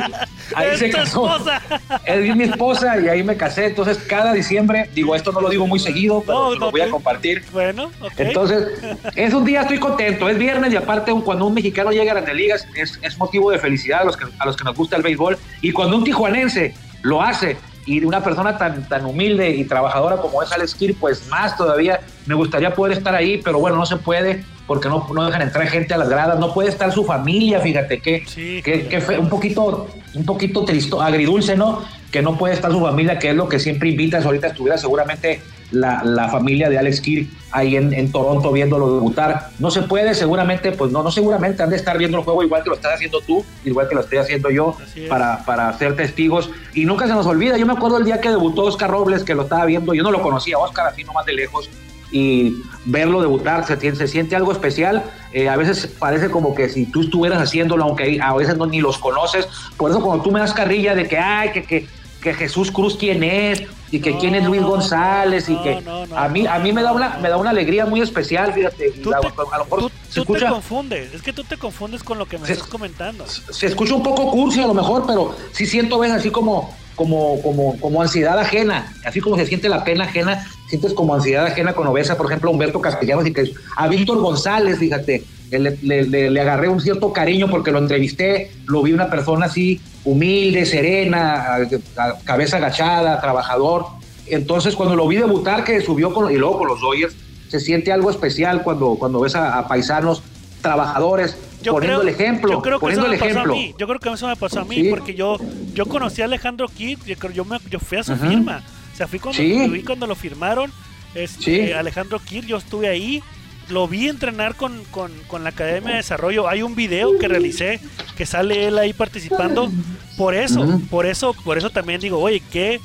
ahí 0.55 0.77
se 0.77 0.91
casó. 0.91 1.27
esposa. 1.27 1.63
Es 2.05 2.37
mi 2.37 2.45
esposa 2.45 3.01
y 3.01 3.09
ahí 3.09 3.23
me 3.23 3.37
casé. 3.37 3.67
Entonces, 3.67 3.99
cada 3.99 4.33
diciembre, 4.33 4.91
digo, 4.95 5.15
esto 5.15 5.33
no 5.33 5.41
lo 5.41 5.49
digo 5.49 5.67
muy 5.67 5.79
seguido, 5.79 6.23
pero 6.27 6.51
No, 6.51 6.55
lo 6.57 6.71
voy 6.71 6.83
a 6.83 6.91
compartir. 6.91 7.43
Bueno. 7.53 7.91
Entonces, 8.19 8.69
es 9.15 9.33
un 9.33 9.45
día, 9.45 9.63
estoy 9.63 9.79
contento, 9.79 10.29
es 10.29 10.39
viernes 10.39 10.73
y 10.73 10.77
aparte 10.77 11.13
cuando 11.25 11.47
un 11.47 11.55
mexicano 11.55 11.91
llega 11.91 12.13
a 12.13 12.15
Grandes 12.17 12.35
Ligas 12.35 12.67
es, 12.75 12.99
es 13.03 13.19
motivo 13.19 13.51
de 13.51 13.59
felicidad 13.59 14.03
a 14.03 14.05
los, 14.05 14.17
que, 14.17 14.27
a 14.39 14.47
los 14.47 14.57
que 14.57 14.65
nos 14.65 14.77
gusta 14.77 14.97
el 14.97 15.03
béisbol 15.03 15.39
y 15.63 15.73
cuando 15.73 15.97
un 15.97 16.05
tijuanense 16.05 16.75
lo 17.03 17.23
hace 17.23 17.57
y 17.87 18.01
de 18.01 18.07
una 18.07 18.23
persona 18.23 18.57
tan, 18.57 18.89
tan 18.89 19.05
humilde 19.05 19.51
y 19.51 19.65
trabajadora 19.65 20.17
como 20.17 20.43
es 20.43 20.53
Alex 20.53 20.75
Kirk, 20.75 20.97
pues 20.99 21.27
más 21.29 21.57
todavía 21.57 22.01
me 22.27 22.35
gustaría 22.35 22.75
poder 22.75 22.97
estar 22.97 23.15
ahí, 23.15 23.41
pero 23.43 23.59
bueno, 23.59 23.77
no 23.77 23.87
se 23.87 23.97
puede 23.97 24.45
porque 24.67 24.89
no, 24.89 25.07
no 25.15 25.25
dejan 25.27 25.43
entrar 25.43 25.67
gente 25.67 25.95
a 25.95 25.99
las 25.99 26.09
gradas, 26.09 26.39
no 26.39 26.53
puede 26.55 26.69
estar 26.71 26.91
su 26.93 27.05
familia, 27.05 27.61
fíjate 27.61 28.01
que, 28.01 28.25
Sí. 28.27 28.63
que, 28.63 28.87
que 28.87 28.99
un 29.19 29.29
poquito, 29.29 29.89
un 30.15 30.25
poquito 30.25 30.65
tristo, 30.65 31.03
agridulce, 31.03 31.57
¿no? 31.57 31.83
Que 32.11 32.23
no 32.23 32.39
puede 32.39 32.55
estar 32.55 32.71
su 32.71 32.81
familia, 32.81 33.19
que 33.19 33.31
es 33.31 33.37
lo 33.37 33.49
que 33.49 33.59
siempre 33.59 33.91
invitas. 33.91 34.25
Ahorita 34.25 34.47
estuviera 34.49 34.79
seguramente 34.79 35.43
la, 35.73 36.03
la 36.05 36.29
familia 36.29 36.69
de 36.71 36.79
Alex 36.79 37.01
Kirk 37.01 37.29
ahí 37.51 37.75
en, 37.77 37.93
en 37.93 38.13
Toronto 38.13 38.53
viéndolo 38.53 38.95
debutar. 38.95 39.49
No 39.59 39.71
se 39.73 39.83
puede, 39.83 40.15
seguramente, 40.15 40.71
pues 40.73 40.93
no, 40.93 41.03
no 41.03 41.11
seguramente 41.11 41.63
han 41.65 41.71
de 41.71 41.77
estar 41.77 41.99
viendo 41.99 42.17
el 42.19 42.25
juego 42.25 42.43
igual 42.45 42.63
que 42.63 42.69
lo 42.71 42.77
estás 42.77 42.95
haciendo 42.95 43.21
tú, 43.21 43.45
igual 43.65 43.89
que 43.89 43.97
lo 43.97 44.01
estoy 44.03 44.19
haciendo 44.19 44.49
yo, 44.51 44.77
para, 45.09 45.45
para 45.45 45.77
ser 45.77 45.97
testigos. 45.97 46.51
Y 46.73 46.85
nunca 46.85 47.07
se 47.09 47.13
nos 47.15 47.27
olvida. 47.27 47.57
Yo 47.59 47.67
me 47.67 47.73
acuerdo 47.73 47.99
el 47.99 48.05
día 48.05 48.21
que 48.21 48.29
debutó 48.31 48.63
Oscar 48.63 48.91
Robles, 48.91 49.25
que 49.25 49.35
lo 49.35 49.43
estaba 49.43 49.65
viendo, 49.65 49.93
yo 49.93 50.05
no 50.05 50.13
lo 50.13 50.23
conocía, 50.23 50.57
Oscar 50.59 50.87
así 50.87 51.03
nomás 51.03 51.27
de 51.27 51.33
lejos, 51.33 51.69
y 52.17 52.63
verlo 52.85 53.21
debutar 53.21 53.67
se, 53.67 53.77
tiene- 53.77 53.97
se 53.97 54.07
siente 54.07 54.37
algo 54.37 54.53
especial. 54.53 55.03
Eh, 55.33 55.49
a 55.49 55.57
veces 55.57 55.89
parece 55.99 56.31
como 56.31 56.55
que 56.55 56.69
si 56.69 56.87
tú 56.87 57.01
estuvieras 57.01 57.43
haciéndolo, 57.43 57.83
aunque 57.83 58.21
a 58.23 58.33
veces 58.35 58.57
no, 58.57 58.67
ni 58.67 58.81
los 58.81 58.99
conoces. 58.99 59.49
Por 59.77 59.91
eso 59.91 60.01
cuando 60.01 60.23
tú 60.23 60.31
me 60.31 60.39
das 60.39 60.53
carrilla 60.55 60.95
de 60.95 61.09
que, 61.09 61.19
ay, 61.19 61.51
que, 61.51 61.65
que, 61.65 61.89
que 62.23 62.33
Jesús 62.35 62.71
Cruz 62.71 62.97
quién 62.97 63.25
es 63.25 63.65
y 63.91 63.99
que 64.01 64.13
No, 64.13 64.19
quién 64.21 64.37
es 64.37 64.45
Luis 64.45 64.63
González 64.63 65.49
y 65.49 65.55
no, 65.55 65.63
que 65.65 65.81
no, 65.83 66.05
a 66.17 66.29
mí 66.29 66.47
a 66.47 66.59
mí 66.61 66.73
me 66.73 66.83
da 66.85 66.93
una 66.93 67.19
me 67.21 67.29
da 67.29 67.37
una 67.37 67.51
alegría 67.51 67.85
muy 67.85 68.01
especial, 68.01 68.53
fíjate. 68.53 68.93
y 68.97 69.01
Tú 69.01 69.11
la- 69.11 69.19
te, 69.21 69.27
a 69.27 69.59
lo 69.59 69.65
mejor 69.65 69.81
tú- 69.81 69.89
se 69.89 69.95
tú 69.95 70.13
te 70.13 70.21
escucha 70.21 70.51
confundes. 70.51 71.13
Es 71.15 71.21
que 71.21 71.33
tú 71.33 71.43
te 71.43 71.57
confundes 71.57 72.05
con 72.05 72.17
lo 72.19 72.27
que 72.27 72.39
me 72.39 72.47
Se- 72.47 72.53
estás 72.53 72.69
comentando. 72.69 73.27
se 73.27 73.67
escucha 73.67 73.93
un 73.97 74.05
poco 74.05 74.31
cursi 74.31 74.63
a 74.63 74.69
lo 74.69 74.75
mejor, 74.75 75.05
pero 75.05 75.35
sí 75.51 75.67
siento 75.67 75.99
ves 75.99 76.13
así 76.13 76.31
como 76.31 76.73
como 76.95 77.41
como 77.43 77.79
como 77.81 78.03
ansiedad 78.03 78.39
ajena, 78.39 78.93
así 79.05 79.21
como 79.21 79.37
se 79.37 79.47
siente 79.47 79.69
la 79.69 79.85
pena 79.85 80.05
ajena, 80.05 80.47
sientes 80.69 80.93
como 80.93 81.15
ansiedad 81.15 81.47
ajena 81.47 81.73
cuando 81.75 81.93
ves 81.93 82.11
a, 82.11 82.17
por 82.17 82.27
ejemplo, 82.27 82.51
a 82.51 82.53
Humberto 82.53 82.81
Castellanos 82.81 83.27
y 83.27 83.33
que 83.33 83.53
a 83.77 83.89
Víctor 83.89 84.19
González, 84.21 84.79
fíjate, 84.79 85.25
le, 85.51 85.59
le- 85.83 86.05
le- 86.05 86.31
le 86.31 86.41
agarré 86.41 86.69
un 86.69 86.81
cierto 86.81 87.13
cariño 87.13 87.49
porque 87.49 87.71
lo 87.71 87.79
entrevisté, 87.79 88.51
lo 88.67 88.83
vi 88.83 88.93
una 88.93 89.09
persona 89.11 89.47
así 89.47 89.81
humilde, 90.05 90.67
serena, 90.67 91.45
a- 91.55 92.03
a- 92.03 92.19
cabeza 92.25 92.57
agachada, 92.59 93.21
trabajador. 93.21 93.87
Entonces, 94.27 94.75
cuando 94.75 94.97
lo 94.97 95.07
vi 95.07 95.17
debutar, 95.17 95.65
que 95.65 95.81
subió 95.81 96.13
con, 96.15 96.31
y 96.33 96.37
luego 96.37 96.59
con 96.59 96.69
los 96.69 96.81
Dodgers, 96.81 97.15
se 97.49 97.61
siente 97.61 97.93
algo 97.93 98.11
especial 98.11 98.63
cuando, 98.63 98.97
cuando 98.97 99.21
ves 99.21 99.37
a, 99.37 99.59
a 99.59 99.69
paisanos 99.69 100.23
trabajadores 100.63 101.37
poniendo 101.73 102.03
el 102.03 102.09
ejemplo, 102.09 102.51
yo 102.53 102.63
creo 102.63 102.79
que 102.79 102.81
poniendo 102.83 103.07
eso 103.07 103.13
el 103.13 103.19
me 103.19 103.19
pasó 103.27 103.31
ejemplo. 103.39 103.53
a 103.55 103.57
mí. 103.57 103.75
Yo 103.79 103.87
creo 103.87 104.01
que 104.01 104.09
eso 104.11 104.29
me 104.29 104.37
pasó 104.37 104.61
a 104.61 104.65
mí 104.65 104.77
Sí. 104.77 104.87
porque 104.91 105.15
yo 105.15 105.39
yo 105.73 105.87
conocí 105.87 106.23
a 106.23 106.27
Alejandro 106.27 106.69
Kidd, 106.69 106.99
yo, 107.07 107.17
creo- 107.17 107.33
yo, 107.33 107.45
me- 107.45 107.59
yo 107.71 107.79
fui 107.81 107.99
a 107.99 108.05
su 108.05 108.15
firma. 108.17 108.63
O 108.93 108.97
sea, 108.97 109.09
fui 109.09 109.19
cuando, 109.19 109.41
Sí. 109.43 109.83
cuando 109.85 110.07
lo 110.07 110.15
firmaron. 110.15 110.71
Este, 111.15 111.67
Sí. 111.67 111.73
Alejandro 111.73 112.19
Kidd, 112.21 112.45
yo 112.45 112.57
estuve 112.59 112.89
ahí. 112.89 113.23
Lo 113.71 113.89
vi 113.89 114.09
entrenar 114.09 114.57
con, 114.57 114.85
con, 114.91 115.11
con 115.27 115.43
la 115.43 115.49
Academia 115.51 115.91
de 115.93 115.97
Desarrollo. 115.97 116.49
Hay 116.49 116.63
un 116.63 116.75
video 116.77 117.19
que 117.19 117.29
realicé 117.29 117.81
que 118.17 118.27
sale 118.27 118.67
él 118.67 118.79
ahí 118.79 118.93
participando. 118.93 119.71
Por 120.19 120.35
eso, 120.35 120.81
por 120.91 121.07
eso, 121.07 121.33
por 121.45 121.57
eso 121.59 121.71
también 121.71 122.01
digo, 122.01 122.19
oye, 122.21 122.43
qué, 122.53 122.79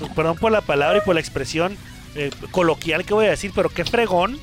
pues, 0.00 0.10
perdón 0.12 0.36
por 0.36 0.50
la 0.52 0.60
palabra 0.60 0.98
y 0.98 1.00
por 1.02 1.14
la 1.14 1.20
expresión 1.20 1.76
eh, 2.14 2.30
coloquial 2.50 3.04
que 3.04 3.14
voy 3.14 3.26
a 3.26 3.30
decir, 3.30 3.52
pero 3.54 3.68
qué 3.68 3.84
fregón 3.84 4.38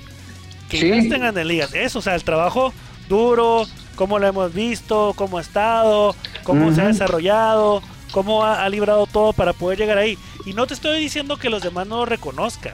que 0.70 0.78
Sí. 0.80 0.90
en 0.92 1.10
Grandes 1.10 1.46
ligas. 1.46 1.74
Eso, 1.74 2.00
o 2.00 2.02
sea, 2.02 2.16
el 2.16 2.24
trabajo 2.24 2.74
duro, 3.08 3.65
cómo 3.96 4.20
lo 4.20 4.28
hemos 4.28 4.54
visto, 4.54 5.13
cómo 5.15 5.38
ha 5.38 5.41
estado, 5.41 6.15
cómo 6.44 6.74
se 6.74 6.82
ha 6.82 6.88
desarrollado, 6.88 7.82
cómo 8.12 8.44
ha, 8.44 8.63
ha 8.63 8.70
librado 8.70 9.08
todo 9.08 9.34
para 9.34 9.54
poder 9.54 9.80
llegar 9.80 9.98
ahí. 9.98 10.18
Y 10.46 10.54
no 10.54 10.68
te 10.68 10.74
estoy 10.74 11.00
diciendo 11.00 11.38
que 11.38 11.50
los 11.50 11.63
demás 11.63 11.88
no 11.88 11.98
lo 11.98 12.06
reconozcan. 12.06 12.74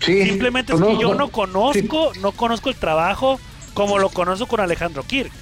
Simplemente 0.00 0.74
es 0.74 0.80
que 0.80 0.98
yo 0.98 1.14
no 1.14 1.28
conozco, 1.28 2.12
no 2.20 2.32
conozco 2.32 2.68
el 2.68 2.76
trabajo 2.76 3.38
como 3.72 3.98
lo 3.98 4.08
conozco 4.08 4.46
con 4.46 4.60
Alejandro 4.60 5.02
Kirk. 5.02 5.32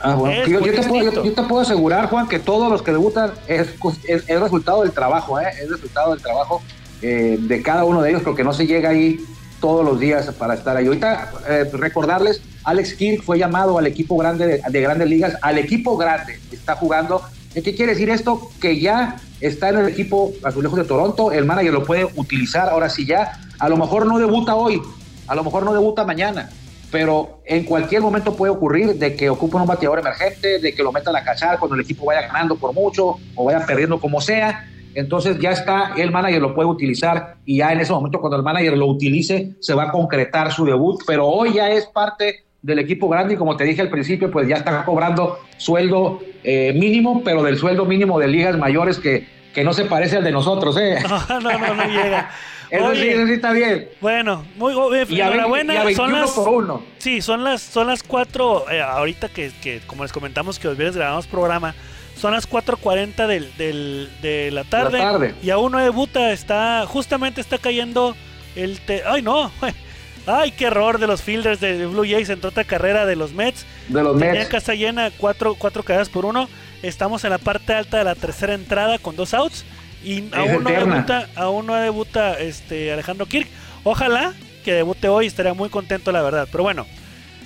Ah, 0.00 0.16
yo, 0.48 0.60
te 0.60 1.42
puedo, 1.44 1.60
asegurar, 1.60 2.08
Juan, 2.08 2.26
que 2.26 2.40
todos 2.40 2.70
los 2.70 2.82
que 2.82 2.90
debutan 2.90 3.32
es, 3.46 3.68
es, 4.08 4.40
resultado 4.40 4.82
del 4.82 4.90
trabajo, 4.90 5.40
¿eh? 5.40 5.46
es 5.62 5.70
resultado 5.70 6.10
del 6.10 6.20
trabajo 6.20 6.60
eh, 7.02 7.36
de 7.40 7.62
cada 7.62 7.84
uno 7.84 8.02
de 8.02 8.10
ellos, 8.10 8.22
porque 8.22 8.42
no 8.42 8.52
se 8.52 8.66
llega 8.66 8.90
ahí 8.90 9.24
todos 9.60 9.84
los 9.84 10.00
días 10.00 10.26
para 10.34 10.54
estar 10.54 10.76
ahí. 10.76 10.86
Ahorita 10.86 11.30
eh, 11.48 11.70
recordarles, 11.72 12.42
Alex 12.64 12.94
Kirk 12.94 13.22
fue 13.22 13.38
llamado 13.38 13.78
al 13.78 13.86
equipo 13.86 14.16
grande 14.16 14.62
de, 14.66 14.80
grandes 14.80 15.08
ligas, 15.08 15.36
al 15.42 15.58
equipo 15.58 15.96
grande, 15.96 16.38
está 16.50 16.76
jugando. 16.76 17.22
¿Qué 17.54 17.74
quiere 17.74 17.92
decir 17.92 18.08
esto? 18.08 18.50
Que 18.60 18.80
ya 18.80 19.16
está 19.40 19.68
en 19.68 19.78
el 19.78 19.88
equipo 19.88 20.32
Azulejos 20.42 20.78
de 20.78 20.84
Toronto, 20.84 21.32
el 21.32 21.44
manager 21.44 21.72
lo 21.72 21.84
puede 21.84 22.04
utilizar, 22.16 22.68
ahora 22.68 22.88
sí 22.88 23.04
ya, 23.04 23.40
a 23.58 23.68
lo 23.68 23.76
mejor 23.76 24.06
no 24.06 24.18
debuta 24.18 24.54
hoy, 24.54 24.80
a 25.26 25.34
lo 25.34 25.44
mejor 25.44 25.64
no 25.64 25.72
debuta 25.72 26.04
mañana, 26.04 26.48
pero 26.90 27.40
en 27.44 27.64
cualquier 27.64 28.02
momento 28.02 28.34
puede 28.36 28.52
ocurrir 28.52 28.94
de 28.94 29.16
que 29.16 29.28
ocupe 29.28 29.56
un 29.56 29.66
bateador 29.66 29.98
emergente, 29.98 30.60
de 30.60 30.74
que 30.74 30.82
lo 30.82 30.92
metan 30.92 31.16
a 31.16 31.24
cachar 31.24 31.58
cuando 31.58 31.74
el 31.74 31.80
equipo 31.82 32.06
vaya 32.06 32.22
ganando 32.22 32.56
por 32.56 32.72
mucho 32.72 33.16
o 33.34 33.44
vaya 33.44 33.66
perdiendo 33.66 33.98
como 33.98 34.20
sea. 34.20 34.68
Entonces 34.94 35.38
ya 35.40 35.52
está, 35.52 35.94
el 35.96 36.10
manager 36.10 36.42
lo 36.42 36.54
puede 36.54 36.68
utilizar 36.68 37.36
y 37.46 37.58
ya 37.58 37.72
en 37.72 37.80
ese 37.80 37.92
momento 37.92 38.20
cuando 38.20 38.36
el 38.36 38.42
manager 38.42 38.76
lo 38.76 38.86
utilice 38.86 39.54
se 39.60 39.74
va 39.74 39.84
a 39.84 39.90
concretar 39.90 40.52
su 40.52 40.66
debut, 40.66 41.02
pero 41.06 41.26
hoy 41.26 41.54
ya 41.54 41.70
es 41.70 41.86
parte 41.86 42.44
del 42.62 42.78
equipo 42.78 43.08
grande 43.08 43.34
y 43.34 43.36
como 43.36 43.56
te 43.56 43.64
dije 43.64 43.82
al 43.82 43.90
principio, 43.90 44.30
pues 44.30 44.48
ya 44.48 44.56
está 44.56 44.84
cobrando 44.84 45.40
sueldo 45.56 46.20
eh, 46.44 46.72
mínimo, 46.74 47.22
pero 47.24 47.42
del 47.42 47.58
sueldo 47.58 47.84
mínimo 47.84 48.18
de 48.18 48.28
ligas 48.28 48.56
mayores 48.56 48.98
que, 48.98 49.26
que 49.52 49.64
no 49.64 49.72
se 49.72 49.84
parece 49.84 50.16
al 50.16 50.24
de 50.24 50.30
nosotros. 50.30 50.76
¿eh? 50.78 50.98
No, 51.28 51.40
no, 51.40 51.58
no, 51.58 51.74
no 51.74 51.84
llega. 51.84 52.30
Eso, 52.72 52.94
sí, 52.94 53.06
eso 53.06 53.26
sí 53.26 53.32
está 53.34 53.52
bien. 53.52 53.90
Bueno, 54.00 54.46
muy 54.56 54.72
bien. 55.06 55.06
Enhorabuena. 55.20 55.92
son 55.94 56.10
las, 56.10 56.30
por 56.30 56.48
uno. 56.48 56.82
Sí, 56.96 57.20
son 57.20 57.44
las, 57.44 57.60
son 57.60 57.86
las 57.86 58.02
cuatro. 58.02 58.64
Eh, 58.70 58.80
ahorita 58.80 59.28
que, 59.28 59.52
que, 59.62 59.82
como 59.86 60.04
les 60.04 60.12
comentamos, 60.12 60.58
que 60.58 60.68
los 60.68 60.78
viernes 60.78 60.96
grabamos 60.96 61.26
programa. 61.26 61.74
Son 62.16 62.32
las 62.32 62.48
4.40 62.48 63.26
del, 63.26 63.54
del, 63.58 64.10
de 64.22 64.50
la 64.52 64.64
tarde, 64.64 64.98
la 64.98 65.12
tarde. 65.12 65.34
Y 65.42 65.50
aún 65.50 65.72
no 65.72 65.80
debuta. 65.80 66.32
Está, 66.32 66.86
justamente 66.86 67.42
está 67.42 67.58
cayendo 67.58 68.16
el. 68.56 68.80
¡Ay, 69.04 69.20
no! 69.20 69.50
¡Ay, 70.26 70.52
qué 70.52 70.66
error 70.66 70.98
de 70.98 71.06
los 71.06 71.20
fielders 71.22 71.60
de 71.60 71.86
Blue 71.86 72.04
Jays 72.08 72.30
en 72.30 72.44
otra 72.44 72.64
carrera 72.64 73.06
de 73.06 73.16
los 73.16 73.32
Mets! 73.32 73.66
De 73.88 74.02
los 74.02 74.16
Tenía 74.18 74.34
Mets. 74.34 74.48
casa 74.48 74.74
llena, 74.74 75.10
cuatro, 75.16 75.56
cuatro 75.58 75.82
caídas 75.82 76.08
por 76.08 76.24
uno. 76.24 76.48
Estamos 76.82 77.24
en 77.24 77.30
la 77.30 77.38
parte 77.38 77.74
alta 77.74 77.98
de 77.98 78.04
la 78.04 78.14
tercera 78.14 78.54
entrada 78.54 78.98
con 78.98 79.16
dos 79.16 79.34
outs. 79.34 79.64
Y 80.04 80.24
aún 80.34 80.64
no, 80.64 80.70
debuta, 80.70 81.28
aún 81.36 81.66
no 81.66 81.74
debuta 81.74 82.38
este 82.38 82.92
Alejandro 82.92 83.26
Kirk. 83.26 83.48
Ojalá 83.84 84.32
que 84.64 84.72
debute 84.74 85.08
hoy, 85.08 85.26
estaría 85.26 85.54
muy 85.54 85.68
contento, 85.68 86.12
la 86.12 86.22
verdad. 86.22 86.48
Pero 86.50 86.64
bueno. 86.64 86.86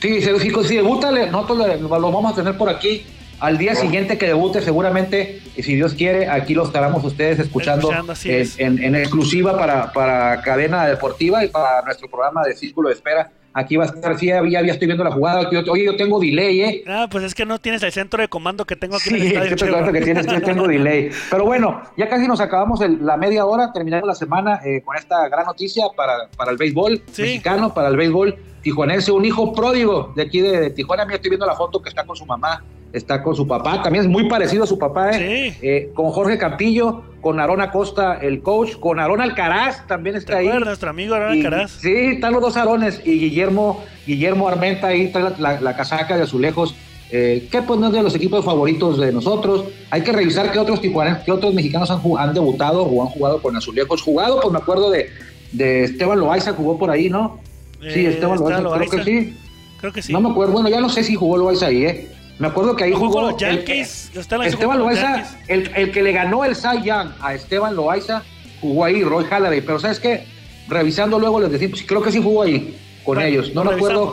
Sí, 0.00 0.20
si, 0.20 0.38
si 0.38 0.76
debuta, 0.76 1.10
nosotros 1.10 1.58
lo 1.80 2.12
vamos 2.12 2.32
a 2.32 2.36
tener 2.36 2.56
por 2.56 2.68
aquí. 2.68 3.04
Al 3.40 3.58
día 3.58 3.74
siguiente 3.74 4.18
que 4.18 4.26
debute, 4.26 4.62
seguramente, 4.62 5.42
y 5.56 5.62
si 5.62 5.74
Dios 5.74 5.94
quiere, 5.94 6.28
aquí 6.28 6.54
lo 6.54 6.64
estaremos 6.64 7.04
ustedes 7.04 7.38
escuchando, 7.38 7.90
en, 8.24 8.82
en, 8.82 8.94
exclusiva 8.94 9.58
para, 9.58 9.92
para 9.92 10.40
Cadena 10.42 10.86
Deportiva 10.86 11.44
y 11.44 11.48
para 11.48 11.82
nuestro 11.82 12.08
programa 12.08 12.42
de 12.44 12.54
Círculo 12.54 12.88
de 12.88 12.94
Espera 12.94 13.30
Aquí 13.58 13.74
va 13.78 13.84
a 13.84 13.86
estar, 13.86 14.18
sí, 14.18 14.26
ya, 14.26 14.42
ya 14.44 14.60
estoy 14.60 14.86
viendo 14.86 15.02
la 15.02 15.12
jugada. 15.12 15.48
Oye, 15.70 15.86
yo 15.86 15.96
tengo 15.96 16.20
delay, 16.20 16.60
¿eh? 16.60 16.84
Ah, 16.86 17.08
pues 17.10 17.24
es 17.24 17.34
que 17.34 17.46
no 17.46 17.58
tienes 17.58 17.82
el 17.84 17.90
centro 17.90 18.20
de 18.20 18.28
comando 18.28 18.66
que 18.66 18.76
tengo 18.76 18.96
aquí 18.96 19.08
en 19.08 19.14
el 19.16 19.22
estadio. 19.22 19.56
que 19.92 20.00
tienes, 20.02 20.26
yo 20.26 20.42
tengo 20.42 20.68
delay. 20.68 21.08
Pero 21.30 21.46
bueno, 21.46 21.80
ya 21.96 22.06
casi 22.06 22.28
nos 22.28 22.38
acabamos 22.38 22.80
la 22.80 23.16
media 23.16 23.46
hora, 23.46 23.72
terminando 23.72 24.06
la 24.06 24.14
semana 24.14 24.60
eh, 24.62 24.82
con 24.84 24.94
esta 24.94 25.26
gran 25.30 25.46
noticia 25.46 25.86
para, 25.96 26.28
para 26.36 26.50
el 26.50 26.58
béisbol 26.58 27.02
mexicano, 27.16 27.72
para 27.72 27.88
el 27.88 27.96
béisbol 27.96 28.36
tijuanense, 28.60 29.10
un 29.10 29.24
hijo 29.24 29.54
pródigo 29.54 30.12
de 30.14 30.24
aquí 30.24 30.42
de, 30.42 30.68
Tijuana. 30.68 31.06
Mira, 31.06 31.16
estoy 31.16 31.30
viendo 31.30 31.46
la 31.46 31.54
foto 31.54 31.80
que 31.80 31.88
está 31.88 32.04
con 32.04 32.14
su 32.14 32.26
mamá, 32.26 32.62
está 32.92 33.22
con 33.22 33.34
su 33.34 33.46
papá, 33.46 33.82
también 33.82 34.04
es 34.04 34.10
muy 34.10 34.28
parecido 34.28 34.64
a 34.64 34.66
su 34.66 34.78
papá, 34.78 35.10
¿eh? 35.10 35.52
Sí. 35.52 35.58
eh 35.62 35.90
con 35.94 36.10
Jorge 36.10 36.38
Campillo 36.38 37.02
con 37.26 37.40
Aaron 37.40 37.60
Acosta, 37.60 38.18
el 38.22 38.40
coach, 38.40 38.76
con 38.78 39.00
Aaron 39.00 39.20
Alcaraz 39.20 39.84
también 39.88 40.14
está 40.14 40.36
ahí. 40.36 40.48
nuestro 40.48 40.90
amigo 40.90 41.16
Aaron 41.16 41.32
Alcaraz. 41.32 41.72
Sí, 41.72 41.92
están 41.92 42.32
los 42.32 42.40
dos 42.40 42.56
Aarones 42.56 43.00
y 43.04 43.18
Guillermo, 43.18 43.82
Guillermo 44.06 44.46
Armenta 44.46 44.86
ahí 44.86 45.08
trae 45.08 45.32
la, 45.38 45.76
casaca 45.76 46.16
de 46.16 46.22
azulejos. 46.22 46.76
Eh, 47.10 47.48
que 47.50 47.62
pues 47.62 47.80
no 47.80 47.88
es 47.88 47.92
de 47.92 48.02
los 48.04 48.14
equipos 48.14 48.44
favoritos 48.44 49.00
de 49.00 49.12
nosotros. 49.12 49.64
Hay 49.90 50.02
que 50.02 50.12
revisar 50.12 50.52
qué 50.52 50.60
otros 50.60 50.80
tijuanes, 50.80 51.18
qué 51.24 51.32
otros 51.32 51.52
mexicanos 51.52 51.90
han, 51.90 52.00
han 52.16 52.32
debutado 52.32 52.84
o 52.84 53.02
han 53.02 53.08
jugado 53.08 53.42
con 53.42 53.56
azulejos. 53.56 54.02
Jugado, 54.02 54.40
pues 54.40 54.52
me 54.52 54.58
acuerdo 54.58 54.88
de, 54.92 55.10
de 55.50 55.82
Esteban 55.82 56.20
Loaiza, 56.20 56.52
jugó 56.52 56.78
por 56.78 56.90
ahí, 56.90 57.10
¿no? 57.10 57.40
sí, 57.80 58.06
eh, 58.06 58.10
Esteban 58.10 58.38
Loaiza, 58.38 58.62
creo 58.62 58.90
que 58.90 59.02
sí. 59.02 59.36
Creo 59.80 59.92
que 59.92 60.02
sí. 60.02 60.12
No 60.12 60.20
me 60.20 60.30
acuerdo, 60.30 60.52
bueno, 60.52 60.68
ya 60.68 60.80
no 60.80 60.88
sé 60.88 61.02
si 61.02 61.16
jugó 61.16 61.36
Loaiza 61.36 61.66
ahí, 61.66 61.86
¿eh? 61.86 62.08
Me 62.38 62.48
acuerdo 62.48 62.76
que 62.76 62.84
ahí 62.84 62.92
jugó. 62.92 63.22
los 63.22 63.36
Yankees. 63.36 64.10
Esteban 64.14 64.78
Loaiza, 64.78 65.24
el, 65.48 65.70
el, 65.74 65.90
que 65.90 66.02
le 66.02 66.12
ganó 66.12 66.44
el 66.44 66.54
Cy 66.54 66.82
Young 66.84 67.10
a 67.20 67.34
Esteban 67.34 67.74
Loaiza, 67.74 68.22
jugó 68.60 68.84
ahí, 68.84 69.02
Roy 69.02 69.24
Halladay. 69.24 69.60
Pero 69.62 69.78
¿sabes 69.78 70.00
qué? 70.00 70.24
Revisando 70.68 71.18
luego 71.18 71.40
les 71.40 71.50
decimos, 71.50 71.82
creo 71.86 72.02
que 72.02 72.12
sí 72.12 72.22
jugó 72.22 72.42
ahí 72.42 72.76
con 73.04 73.20
ellos. 73.20 73.54
No 73.54 73.64
me 73.64 73.74
acuerdo. 73.74 74.12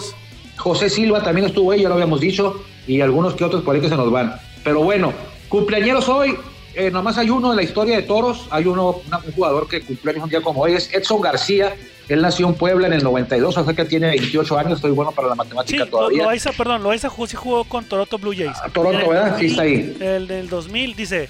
José 0.58 0.90
Silva 0.90 1.24
también 1.24 1.48
estuvo 1.48 1.72
ahí, 1.72 1.82
ya 1.82 1.90
lo 1.90 1.96
habíamos 1.96 2.22
dicho, 2.22 2.64
y 2.88 3.02
algunos 3.02 3.34
que 3.34 3.44
otros 3.44 3.64
por 3.64 3.76
ahí 3.76 3.82
que 3.82 3.90
se 3.90 3.96
nos 3.96 4.12
van. 4.12 4.36
Pero 4.64 4.84
bueno, 4.84 5.12
cumpleañeros 5.50 6.08
hoy, 6.08 6.38
eh, 6.76 6.92
nomás 6.92 7.18
hay 7.18 7.30
uno 7.30 7.52
en 7.52 7.58
la 7.58 7.64
historia 7.64 7.96
de 7.96 8.04
toros, 8.04 8.48
hay 8.52 8.66
uno, 8.66 9.02
un 9.26 9.32
jugador 9.34 9.68
que 9.68 9.82
cumpleaños 9.82 10.24
un 10.24 10.30
día 10.30 10.42
como 10.42 10.62
hoy, 10.62 10.74
es 10.74 10.94
Edson 10.94 11.22
García, 11.22 11.76
él 12.10 12.22
nació 12.22 12.48
en 12.48 12.56
Puebla 12.56 12.88
en 12.88 12.94
el 12.94 13.04
92, 13.04 13.58
o 13.58 13.64
sea 13.64 13.74
que 13.74 13.86
tiene 13.86 14.08
28 14.08 14.58
años, 14.58 14.74
estoy 14.74 14.92
bueno 14.92 15.12
para 15.12 15.30
la 15.30 15.36
matemática 15.36 15.86
todavía. 15.86 16.24
Loaiza, 16.24 16.52
perdón, 16.52 16.84
Loaiza 16.84 17.10
sí 17.28 17.36
jugó 17.36 17.64
con 17.64 17.86
Toronto 17.86 18.18
Blue 18.18 18.34
Jays. 18.36 18.58
Ah, 18.64 18.70
Toronto, 18.70 19.10
¿verdad? 19.10 19.38
sí, 19.40 19.46
está 19.48 19.62
ahí. 19.62 19.96
El 20.00 20.28
del 20.28 20.50
2000 20.50 20.96
dice, 20.96 21.30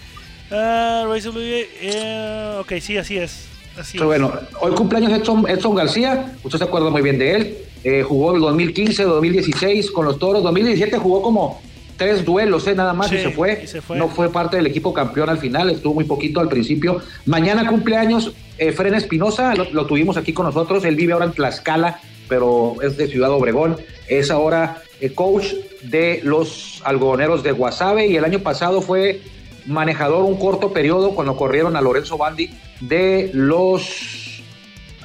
uh, 0.49 1.07
Blue 1.07 1.41
Jays, 1.41 1.67
eh, 1.81 2.57
ok, 2.59 2.73
sí, 2.81 2.97
así 2.97 3.17
es. 3.17 3.47
Así 3.77 3.97
Pero 3.97 4.07
bueno, 4.07 4.31
hoy 4.61 4.71
cumpleaños 4.73 5.11
Edson, 5.13 5.49
Edson 5.49 5.73
García, 5.73 6.33
usted 6.43 6.59
se 6.59 6.63
acuerda 6.63 6.89
muy 6.89 7.01
bien 7.01 7.17
de 7.17 7.35
él, 7.35 7.57
eh, 7.83 8.03
jugó 8.03 8.35
el 8.35 8.41
2015, 8.41 9.03
2016 9.03 9.91
con 9.91 10.05
los 10.05 10.19
Toros, 10.19 10.43
2017 10.43 10.97
jugó 10.97 11.21
como 11.21 11.61
tres 11.97 12.25
duelos, 12.25 12.67
¿eh? 12.67 12.75
nada 12.75 12.93
más 12.93 13.11
y, 13.11 13.17
se 13.17 13.31
fue. 13.31 13.65
No 13.95 14.09
fue 14.09 14.31
parte 14.31 14.57
del 14.57 14.67
equipo 14.67 14.93
campeón 14.93 15.29
al 15.29 15.37
final, 15.37 15.69
estuvo 15.69 15.95
muy 15.95 16.05
poquito 16.05 16.39
al 16.39 16.49
principio. 16.49 17.01
Mañana 17.25 17.67
cumpleaños 17.67 18.33
eh, 18.57 18.71
Fren 18.71 18.95
Espinosa, 18.95 19.55
lo, 19.55 19.85
tuvimos 19.85 20.17
aquí 20.17 20.33
con 20.33 20.45
nosotros, 20.45 20.85
él 20.85 20.95
vive 20.95 21.13
ahora 21.13 21.25
en 21.25 21.31
Tlaxcala, 21.31 21.99
pero 22.27 22.75
es 22.81 22.97
de 22.97 23.07
Ciudad 23.07 23.31
Obregón, 23.31 23.77
es 24.07 24.31
ahora 24.31 24.81
el 24.99 25.11
eh, 25.11 25.13
coach 25.15 25.53
de 25.83 26.21
los 26.23 26.81
algodoneros 26.85 27.43
de 27.43 27.51
Guasave 27.51 28.07
y 28.07 28.15
el 28.15 28.25
año 28.25 28.39
pasado 28.39 28.81
fue 28.81 29.21
manejador 29.65 30.23
un 30.23 30.37
corto 30.37 30.71
periodo 30.73 31.15
cuando 31.15 31.35
corrieron 31.35 31.75
a 31.75 31.81
Lorenzo 31.81 32.17
Bandi 32.17 32.49
de 32.81 33.31
los 33.33 34.41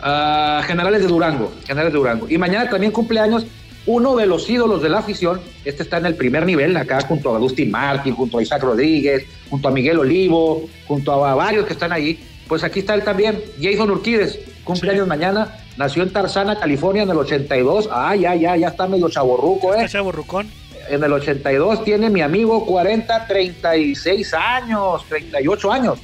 ah, 0.03 0.62
generales 0.66 1.03
de 1.03 1.09
Durango, 1.09 1.53
generales 1.66 1.92
de 1.92 1.98
Durango. 1.98 2.27
Y 2.29 2.38
mañana 2.38 2.68
también 2.68 2.92
cumpleaños 2.92 3.46
uno 3.88 4.16
de 4.16 4.27
los 4.27 4.48
ídolos 4.51 4.83
de 4.83 4.90
la 4.90 4.98
afición, 4.98 5.40
este 5.64 5.83
está 5.83 5.96
en 5.96 6.05
el 6.05 6.14
primer 6.14 6.44
nivel, 6.44 6.77
acá 6.77 7.01
junto 7.01 7.33
a 7.33 7.37
Agustín 7.37 7.70
Martín, 7.70 8.14
junto 8.14 8.37
a 8.37 8.42
Isaac 8.42 8.62
Rodríguez, 8.62 9.24
junto 9.48 9.66
a 9.66 9.70
Miguel 9.70 9.98
Olivo, 9.98 10.68
junto 10.87 11.24
a 11.24 11.35
varios 11.35 11.64
que 11.64 11.72
están 11.72 11.90
ahí, 11.90 12.22
pues 12.46 12.62
aquí 12.64 12.81
está 12.81 12.94
él 12.94 13.03
también, 13.03 13.40
Jason 13.61 13.90
Urquides, 13.90 14.40
cumpleaños 14.62 15.07
mañana, 15.07 15.57
nació 15.79 16.03
en 16.03 16.12
Tarzana, 16.12 16.61
California 16.61 17.05
en 17.05 17.11
el 17.11 17.16
82, 17.16 17.88
ah, 17.90 18.14
ya, 18.14 18.35
ya, 18.35 18.57
ya 18.57 18.68
está 18.68 18.87
medio 18.87 19.09
chaborruco, 19.09 19.72
¿eh? 19.72 19.79
Está 19.79 19.98
chaborrucón. 19.98 20.51
En 20.90 21.03
el 21.03 21.12
82 21.14 21.83
tiene 21.83 22.11
mi 22.11 22.20
amigo 22.20 22.66
40, 22.66 23.27
36 23.27 24.35
años, 24.35 25.03
38 25.09 25.72
años, 25.72 25.98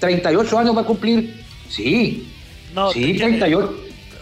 38 0.00 0.58
años 0.58 0.76
va 0.76 0.82
a 0.82 0.84
cumplir, 0.84 1.42
sí, 1.70 2.28
no, 2.74 2.90
sí, 2.90 3.16
38. 3.16 3.74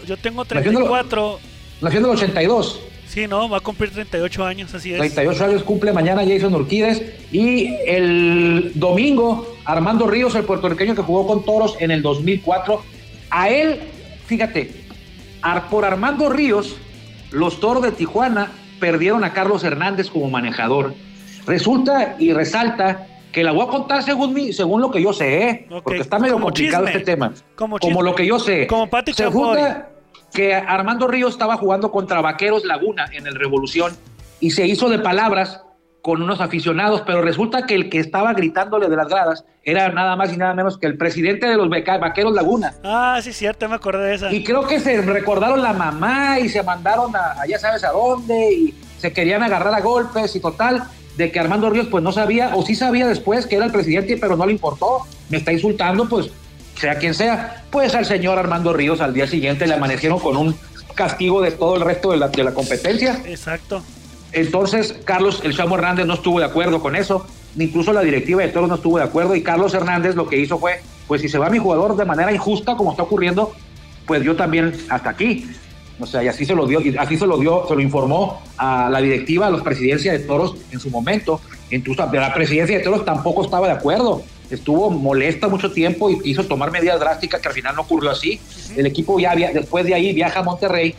Yo 0.07 0.15
tengo 0.15 0.45
34. 0.45 1.39
Nació 1.81 1.99
en 1.99 2.05
el 2.05 2.11
82. 2.11 2.90
Sí, 3.11 3.27
no, 3.27 3.49
va 3.49 3.57
a 3.57 3.59
cumplir 3.59 3.91
38 3.91 4.45
años, 4.45 4.73
así 4.73 4.93
es. 4.93 4.97
38 4.97 5.43
años 5.43 5.63
cumple 5.63 5.91
mañana 5.91 6.23
Jason 6.25 6.55
Urquides. 6.55 7.03
Y 7.29 7.75
el 7.85 8.71
domingo, 8.75 9.53
Armando 9.65 10.07
Ríos, 10.07 10.33
el 10.35 10.45
puertorriqueño 10.45 10.95
que 10.95 11.01
jugó 11.01 11.27
con 11.27 11.43
Toros 11.43 11.75
en 11.81 11.91
el 11.91 12.01
2004. 12.01 12.81
A 13.29 13.49
él, 13.49 13.81
fíjate, 14.27 14.71
por 15.69 15.83
Armando 15.83 16.29
Ríos, 16.29 16.77
los 17.31 17.59
Toros 17.59 17.83
de 17.83 17.91
Tijuana 17.91 18.53
perdieron 18.79 19.25
a 19.25 19.33
Carlos 19.33 19.65
Hernández 19.65 20.09
como 20.09 20.29
manejador. 20.29 20.93
Resulta 21.45 22.15
y 22.17 22.31
resalta 22.31 23.07
que 23.33 23.43
la 23.43 23.51
voy 23.51 23.65
a 23.65 23.67
contar 23.67 24.03
según 24.03 24.33
mí, 24.33 24.53
según 24.53 24.79
lo 24.79 24.89
que 24.89 25.01
yo 25.01 25.11
sé, 25.11 25.43
¿eh? 25.43 25.67
porque 25.83 25.99
está 25.99 26.17
medio 26.17 26.39
complicado 26.39 26.87
este 26.87 27.01
tema. 27.01 27.33
Como, 27.55 28.01
lo 28.01 28.15
que 28.15 28.25
yo 28.25 28.39
sé. 28.39 28.67
Como 28.67 28.89
Pati 28.89 29.11
que 30.33 30.53
Armando 30.55 31.07
Ríos 31.07 31.33
estaba 31.33 31.57
jugando 31.57 31.91
contra 31.91 32.21
Vaqueros 32.21 32.65
Laguna 32.65 33.05
en 33.11 33.27
el 33.27 33.35
Revolución 33.35 33.95
y 34.39 34.51
se 34.51 34.65
hizo 34.65 34.89
de 34.89 34.99
palabras 34.99 35.61
con 36.01 36.21
unos 36.21 36.41
aficionados, 36.41 37.01
pero 37.05 37.21
resulta 37.21 37.67
que 37.67 37.75
el 37.75 37.89
que 37.89 37.99
estaba 37.99 38.33
gritándole 38.33 38.89
de 38.89 38.95
las 38.95 39.07
gradas 39.07 39.45
era 39.63 39.89
nada 39.89 40.15
más 40.15 40.33
y 40.33 40.37
nada 40.37 40.55
menos 40.55 40.79
que 40.79 40.87
el 40.87 40.97
presidente 40.97 41.47
de 41.47 41.55
los 41.55 41.69
Vaqueros 41.69 42.33
Laguna. 42.33 42.73
Ah, 42.83 43.19
sí, 43.21 43.31
cierto, 43.31 43.69
me 43.69 43.75
acordé 43.75 44.07
de 44.07 44.15
esa. 44.15 44.33
Y 44.33 44.43
creo 44.43 44.65
que 44.65 44.79
se 44.79 45.01
recordaron 45.01 45.61
la 45.61 45.73
mamá 45.73 46.39
y 46.39 46.49
se 46.49 46.63
mandaron 46.63 47.15
a, 47.15 47.45
ya 47.47 47.59
sabes 47.59 47.83
a 47.83 47.91
dónde 47.91 48.51
y 48.51 48.75
se 48.97 49.13
querían 49.13 49.43
agarrar 49.43 49.73
a 49.75 49.81
golpes 49.81 50.35
y 50.35 50.39
total, 50.39 50.83
de 51.17 51.31
que 51.31 51.39
Armando 51.39 51.69
Ríos 51.69 51.87
pues 51.87 52.03
no 52.03 52.11
sabía, 52.11 52.55
o 52.55 52.65
sí 52.65 52.73
sabía 52.73 53.07
después 53.07 53.45
que 53.45 53.57
era 53.57 53.65
el 53.65 53.71
presidente, 53.71 54.17
pero 54.19 54.35
no 54.35 54.45
le 54.45 54.53
importó, 54.53 55.01
me 55.29 55.37
está 55.37 55.51
insultando, 55.51 56.09
pues 56.09 56.31
sea 56.81 56.95
quien 56.95 57.13
sea, 57.13 57.63
pues 57.69 57.93
al 57.93 58.05
señor 58.05 58.39
Armando 58.39 58.73
Ríos 58.73 59.01
al 59.01 59.13
día 59.13 59.27
siguiente 59.27 59.67
le 59.67 59.75
amanecieron 59.75 60.19
con 60.19 60.35
un 60.35 60.55
castigo 60.95 61.41
de 61.41 61.51
todo 61.51 61.75
el 61.75 61.81
resto 61.81 62.11
de 62.11 62.17
la, 62.17 62.27
de 62.27 62.43
la 62.43 62.53
competencia. 62.53 63.21
Exacto. 63.25 63.83
Entonces, 64.31 64.95
Carlos 65.05 65.41
El 65.43 65.55
Chamo 65.55 65.75
Hernández 65.75 66.07
no 66.07 66.15
estuvo 66.15 66.39
de 66.39 66.45
acuerdo 66.45 66.81
con 66.81 66.95
eso, 66.95 67.25
incluso 67.55 67.93
la 67.93 68.01
directiva 68.01 68.41
de 68.41 68.47
todos 68.49 68.67
no 68.67 68.75
estuvo 68.75 68.97
de 68.97 69.03
acuerdo, 69.03 69.35
y 69.35 69.43
Carlos 69.43 69.73
Hernández 69.73 70.15
lo 70.15 70.27
que 70.27 70.37
hizo 70.37 70.57
fue, 70.57 70.81
pues 71.07 71.21
si 71.21 71.29
se 71.29 71.37
va 71.37 71.49
mi 71.49 71.59
jugador 71.59 71.95
de 71.95 72.05
manera 72.05 72.31
injusta, 72.33 72.75
como 72.75 72.91
está 72.91 73.03
ocurriendo, 73.03 73.53
pues 74.07 74.23
yo 74.23 74.35
también 74.35 74.73
hasta 74.89 75.11
aquí. 75.11 75.47
O 75.99 76.07
sea, 76.07 76.23
y 76.23 76.29
así 76.29 76.45
se 76.45 76.55
lo 76.55 76.65
dio, 76.65 76.81
y 76.81 76.97
así 76.97 77.15
se 77.15 77.27
lo 77.27 77.37
dio, 77.37 77.67
se 77.67 77.75
lo 77.75 77.81
informó 77.81 78.41
a 78.57 78.89
la 78.89 79.01
directiva, 79.01 79.47
a 79.47 79.51
la 79.51 79.61
presidencia 79.61 80.11
de 80.13 80.19
toros 80.19 80.55
en 80.71 80.79
su 80.79 80.89
momento. 80.89 81.39
Incluso 81.69 82.09
la 82.11 82.33
presidencia 82.33 82.77
de 82.77 82.83
toros 82.83 83.05
tampoco 83.05 83.43
estaba 83.43 83.67
de 83.67 83.73
acuerdo. 83.73 84.23
Estuvo 84.51 84.89
molesta 84.89 85.47
mucho 85.47 85.71
tiempo 85.71 86.09
y 86.09 86.19
quiso 86.19 86.43
tomar 86.45 86.71
medidas 86.71 86.99
drásticas 86.99 87.41
que 87.41 87.47
al 87.47 87.53
final 87.53 87.75
no 87.75 87.81
ocurrió 87.81 88.11
así. 88.11 88.39
El 88.75 88.85
equipo 88.85 89.19
ya 89.19 89.35
después 89.35 89.85
de 89.85 89.93
ahí 89.93 90.13
viaja 90.13 90.41
a 90.41 90.43
Monterrey 90.43 90.95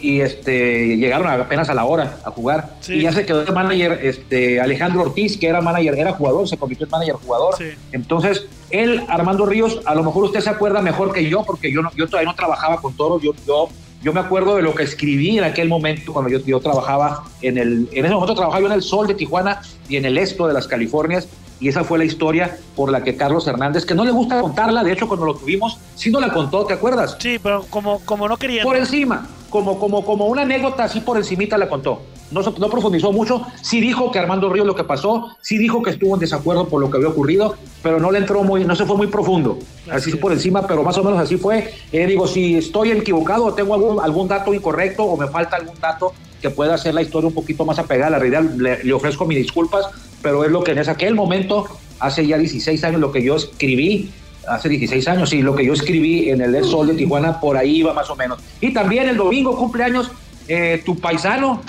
y 0.00 0.20
este 0.20 0.96
llegaron 0.96 1.26
apenas 1.28 1.68
a 1.70 1.74
la 1.74 1.84
hora 1.84 2.18
a 2.24 2.30
jugar. 2.30 2.76
Y 2.88 3.02
ya 3.02 3.12
se 3.12 3.24
quedó 3.24 3.42
el 3.42 3.52
manager 3.52 4.00
este 4.02 4.60
Alejandro 4.60 5.02
Ortiz 5.02 5.38
que 5.38 5.46
era 5.46 5.60
manager 5.60 5.98
era 5.98 6.12
jugador 6.12 6.48
se 6.48 6.56
convirtió 6.56 6.86
en 6.86 6.90
manager 6.90 7.14
jugador. 7.14 7.54
Entonces 7.92 8.46
él 8.70 9.02
Armando 9.08 9.46
Ríos 9.46 9.80
a 9.84 9.94
lo 9.94 10.02
mejor 10.02 10.24
usted 10.24 10.40
se 10.40 10.50
acuerda 10.50 10.82
mejor 10.82 11.12
que 11.12 11.28
yo 11.28 11.44
porque 11.44 11.72
yo 11.72 11.82
no, 11.82 11.90
yo 11.94 12.06
todavía 12.06 12.30
no 12.30 12.36
trabajaba 12.36 12.80
con 12.80 12.94
toros 12.96 13.22
yo 13.22 13.32
yo 13.46 13.68
yo 14.02 14.12
me 14.12 14.20
acuerdo 14.20 14.56
de 14.56 14.62
lo 14.62 14.74
que 14.74 14.82
escribí 14.82 15.38
en 15.38 15.44
aquel 15.44 15.68
momento 15.68 16.12
cuando 16.12 16.30
yo, 16.30 16.38
yo 16.44 16.60
trabajaba 16.60 17.24
en 17.40 17.56
el 17.56 17.88
en 17.92 18.04
ese 18.04 18.14
momento 18.14 18.34
trabajaba 18.34 18.60
yo 18.60 18.66
en 18.66 18.72
el 18.74 18.82
Sol 18.82 19.06
de 19.06 19.14
Tijuana 19.14 19.62
y 19.88 19.96
en 19.96 20.04
el 20.04 20.18
Esto 20.18 20.46
de 20.46 20.52
las 20.52 20.66
Californias 20.66 21.28
y 21.64 21.68
esa 21.68 21.82
fue 21.82 21.96
la 21.96 22.04
historia 22.04 22.58
por 22.76 22.92
la 22.92 23.02
que 23.02 23.16
Carlos 23.16 23.46
Hernández, 23.46 23.86
que 23.86 23.94
no 23.94 24.04
le 24.04 24.10
gusta 24.10 24.38
contarla, 24.38 24.84
de 24.84 24.92
hecho 24.92 25.08
cuando 25.08 25.24
lo 25.24 25.34
tuvimos, 25.34 25.78
sí 25.94 26.10
no 26.10 26.20
la 26.20 26.30
contó, 26.30 26.66
¿te 26.66 26.74
acuerdas? 26.74 27.16
Sí, 27.18 27.38
pero 27.42 27.64
como, 27.70 28.00
como 28.00 28.28
no 28.28 28.36
quería. 28.36 28.62
Por 28.62 28.76
encima, 28.76 29.26
como, 29.48 29.78
como, 29.78 30.04
como 30.04 30.26
una 30.26 30.42
anécdota 30.42 30.84
así 30.84 31.00
por 31.00 31.16
encimita 31.16 31.56
la 31.56 31.70
contó. 31.70 32.02
No, 32.30 32.42
no 32.42 32.68
profundizó 32.68 33.12
mucho, 33.12 33.46
sí 33.62 33.80
dijo 33.80 34.10
que 34.10 34.18
Armando 34.18 34.50
Ríos 34.50 34.66
lo 34.66 34.74
que 34.74 34.84
pasó, 34.84 35.36
sí 35.40 35.56
dijo 35.56 35.82
que 35.82 35.88
estuvo 35.88 36.12
en 36.12 36.20
desacuerdo 36.20 36.68
por 36.68 36.82
lo 36.82 36.90
que 36.90 36.98
había 36.98 37.08
ocurrido, 37.08 37.54
pero 37.82 37.98
no 37.98 38.10
le 38.10 38.18
entró 38.18 38.44
muy, 38.44 38.66
no 38.66 38.76
se 38.76 38.84
fue 38.84 38.98
muy 38.98 39.06
profundo, 39.06 39.58
así, 39.90 40.14
por 40.16 40.32
encima, 40.32 40.66
pero 40.66 40.82
más 40.82 40.98
o 40.98 41.02
menos 41.02 41.18
así 41.18 41.38
fue. 41.38 41.72
Eh, 41.92 42.06
digo, 42.06 42.26
si 42.26 42.56
estoy 42.56 42.90
equivocado 42.90 43.46
o 43.46 43.54
tengo 43.54 43.72
algún, 43.72 44.00
algún 44.00 44.28
dato 44.28 44.52
incorrecto 44.52 45.02
o 45.04 45.16
me 45.16 45.28
falta 45.28 45.56
algún 45.56 45.80
dato 45.80 46.12
que 46.44 46.50
pueda 46.50 46.74
hacer 46.74 46.92
la 46.92 47.00
historia 47.00 47.28
un 47.28 47.34
poquito 47.34 47.64
más 47.64 47.78
apegada 47.78 48.08
a 48.08 48.10
la 48.10 48.18
realidad, 48.18 48.42
le, 48.42 48.92
ofrezco 48.92 49.24
mis 49.24 49.38
disculpas, 49.38 49.86
pero 50.20 50.44
es 50.44 50.50
lo 50.50 50.62
que 50.62 50.72
en 50.72 50.90
aquel 50.90 51.14
momento, 51.14 51.64
hace 52.00 52.26
ya 52.26 52.36
16 52.36 52.84
años, 52.84 53.00
lo 53.00 53.10
que 53.12 53.22
yo 53.22 53.36
escribí, 53.36 54.10
hace 54.46 54.68
16 54.68 55.08
años, 55.08 55.30
sí, 55.30 55.40
lo 55.40 55.56
que 55.56 55.64
yo 55.64 55.72
escribí 55.72 56.28
en 56.28 56.42
el 56.42 56.62
Sol 56.66 56.88
de 56.88 56.94
Tijuana, 56.96 57.40
por 57.40 57.56
ahí 57.56 57.76
iba 57.76 57.94
más 57.94 58.10
o 58.10 58.16
menos. 58.16 58.40
Y 58.60 58.74
también 58.74 59.08
el 59.08 59.16
domingo 59.16 59.56
cumpleaños, 59.56 60.10
eh, 60.46 60.82
tu 60.84 60.98
paisano, 60.98 61.62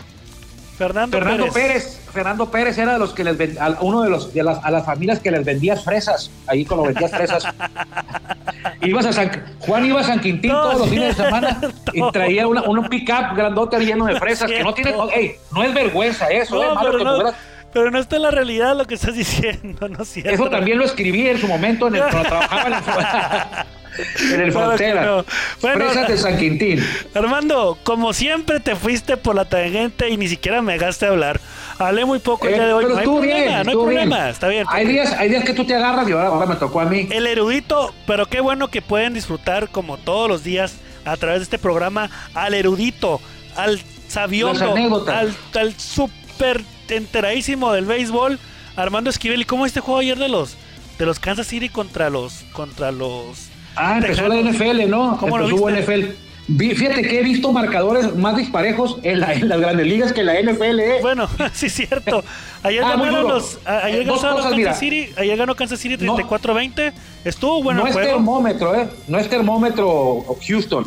Fernando, 0.77 1.17
Fernando 1.17 1.47
Pérez. 1.53 2.01
Fernando 2.15 2.49
Pérez 2.49 2.77
era 2.77 2.93
de 2.93 2.99
los 2.99 3.13
que 3.13 3.25
les 3.25 3.37
vendía, 3.37 3.77
uno 3.81 4.01
de 4.01 4.09
los 4.09 4.33
de 4.33 4.41
las, 4.41 4.63
a 4.63 4.71
las 4.71 4.85
familias 4.85 5.19
que 5.19 5.29
les 5.29 5.43
vendías 5.43 5.83
fresas, 5.83 6.31
ahí 6.47 6.65
cuando 6.65 6.85
vendías 6.85 7.11
fresas. 7.11 7.45
ibas 8.81 9.05
a 9.05 9.13
San, 9.13 9.29
Juan 9.59 9.85
iba 9.85 9.99
a 9.99 10.03
San 10.03 10.21
Quintín 10.21 10.51
todos 10.51 10.79
los 10.79 10.89
fines 10.89 11.17
de 11.17 11.23
semana 11.23 11.59
y 11.93 12.11
traía 12.11 12.47
una, 12.47 12.63
un 12.63 12.87
pick-up 12.87 13.35
grandote 13.35 13.77
lleno 13.79 14.05
de 14.05 14.17
fresas, 14.17 14.49
que 14.49 14.63
no 14.63 14.73
tiene, 14.73 14.95
no 15.51 15.63
es 15.63 15.73
vergüenza 15.73 16.27
eso, 16.27 16.63
eh, 16.63 16.73
malo 16.73 16.97
que 16.97 17.33
pero 17.73 17.91
no 17.91 17.99
está 17.99 18.15
en 18.15 18.21
la 18.21 18.31
realidad 18.31 18.77
lo 18.77 18.85
que 18.85 18.95
estás 18.95 19.15
diciendo, 19.15 19.89
¿no 19.89 20.03
es 20.03 20.07
cierto? 20.07 20.31
Eso 20.31 20.49
también 20.49 20.77
lo 20.77 20.85
escribí 20.85 21.27
en 21.27 21.37
su 21.37 21.45
momento 21.45 21.89
en 21.89 21.95
el, 21.95 22.03
cuando 22.03 22.29
trabajaba 22.29 22.63
en, 22.63 22.71
la, 22.71 23.65
en 24.31 24.41
el 24.41 24.51
frontera. 24.53 25.23
Bueno, 25.61 25.93
de 25.93 26.17
San 26.17 26.37
Quintín. 26.37 26.83
Armando, 27.13 27.77
como 27.83 28.13
siempre 28.13 28.59
te 28.59 28.75
fuiste 28.75 29.17
por 29.17 29.35
la 29.35 29.45
tangente 29.45 30.09
y 30.09 30.17
ni 30.17 30.27
siquiera 30.27 30.61
me 30.61 30.73
dejaste 30.73 31.05
hablar. 31.05 31.39
Hablé 31.77 32.05
muy 32.05 32.19
poco 32.19 32.47
el 32.47 32.53
día 32.53 32.65
de 32.67 32.73
hoy. 32.73 32.85
Pero 32.85 32.95
no 32.95 32.99
hay 32.99 33.05
problema, 33.05 33.35
bien, 33.35 33.63
no 33.63 33.71
hay 33.71 33.77
problema, 33.77 34.29
está 34.29 34.47
bien. 34.47 34.65
Hay 34.69 34.87
días, 34.87 35.13
hay 35.13 35.29
días 35.29 35.43
que 35.43 35.53
tú 35.53 35.65
te 35.65 35.75
agarras 35.75 36.07
y 36.07 36.11
ahora, 36.11 36.45
me 36.45 36.55
tocó 36.55 36.79
a 36.79 36.85
mí. 36.85 37.07
El 37.11 37.27
erudito, 37.27 37.93
pero 38.07 38.27
qué 38.27 38.39
bueno 38.39 38.69
que 38.69 38.81
pueden 38.81 39.13
disfrutar 39.13 39.69
como 39.69 39.97
todos 39.97 40.29
los 40.29 40.43
días 40.43 40.75
a 41.05 41.17
través 41.17 41.39
de 41.39 41.43
este 41.43 41.59
programa 41.59 42.09
al 42.33 42.53
erudito, 42.53 43.19
al 43.55 43.81
sabiondo, 44.07 44.73
al, 45.07 45.35
al 45.53 45.79
super 45.79 46.63
enteradísimo 46.89 47.73
del 47.73 47.85
béisbol, 47.85 48.39
Armando 48.75 49.09
Esquivel. 49.09 49.41
¿Y 49.41 49.45
cómo 49.45 49.65
este 49.65 49.79
juego 49.79 49.99
ayer 49.99 50.17
de 50.17 50.29
los 50.29 50.57
de 50.97 51.05
los 51.05 51.19
Kansas 51.19 51.47
City 51.47 51.69
contra 51.69 52.09
los 52.09 52.45
contra 52.53 52.91
los 52.91 53.49
Ah, 53.75 53.97
empezó 53.97 54.27
la 54.27 54.35
NFL, 54.35 54.89
¿no? 54.89 55.17
¿Cómo 55.17 55.37
empezó 55.37 55.69
lo 55.69 55.75
NFL. 55.75 56.05
Fíjate 56.57 57.01
que 57.01 57.19
he 57.19 57.23
visto 57.23 57.51
marcadores 57.51 58.15
más 58.15 58.37
disparejos 58.37 58.99
en, 59.01 59.19
las 59.19 59.59
grandes 59.59 59.87
ligas 59.87 60.13
que 60.13 60.23
la 60.23 60.39
NFL. 60.39 60.79
¿eh? 60.79 60.99
Bueno, 61.01 61.27
sí 61.53 61.65
es 61.65 61.73
cierto. 61.73 62.23
Ayer 62.61 62.83
ah, 62.83 62.89
ganaron 62.89 63.27
los. 63.27 63.59
Ayer, 63.65 64.05
ganó 64.05 64.21
Kansas 64.21 64.79
City, 64.79 65.09
ayer 65.17 65.37
ganó 65.37 65.55
Kansas 65.55 65.79
City 65.79 65.97
34-20. 65.97 66.93
Estuvo 67.23 67.63
bueno. 67.63 67.81
No 67.81 67.87
es 67.87 67.95
termómetro, 67.95 68.75
¿eh? 68.75 68.87
No 69.07 69.17
es 69.17 69.27
termómetro 69.27 70.23
Houston. 70.47 70.85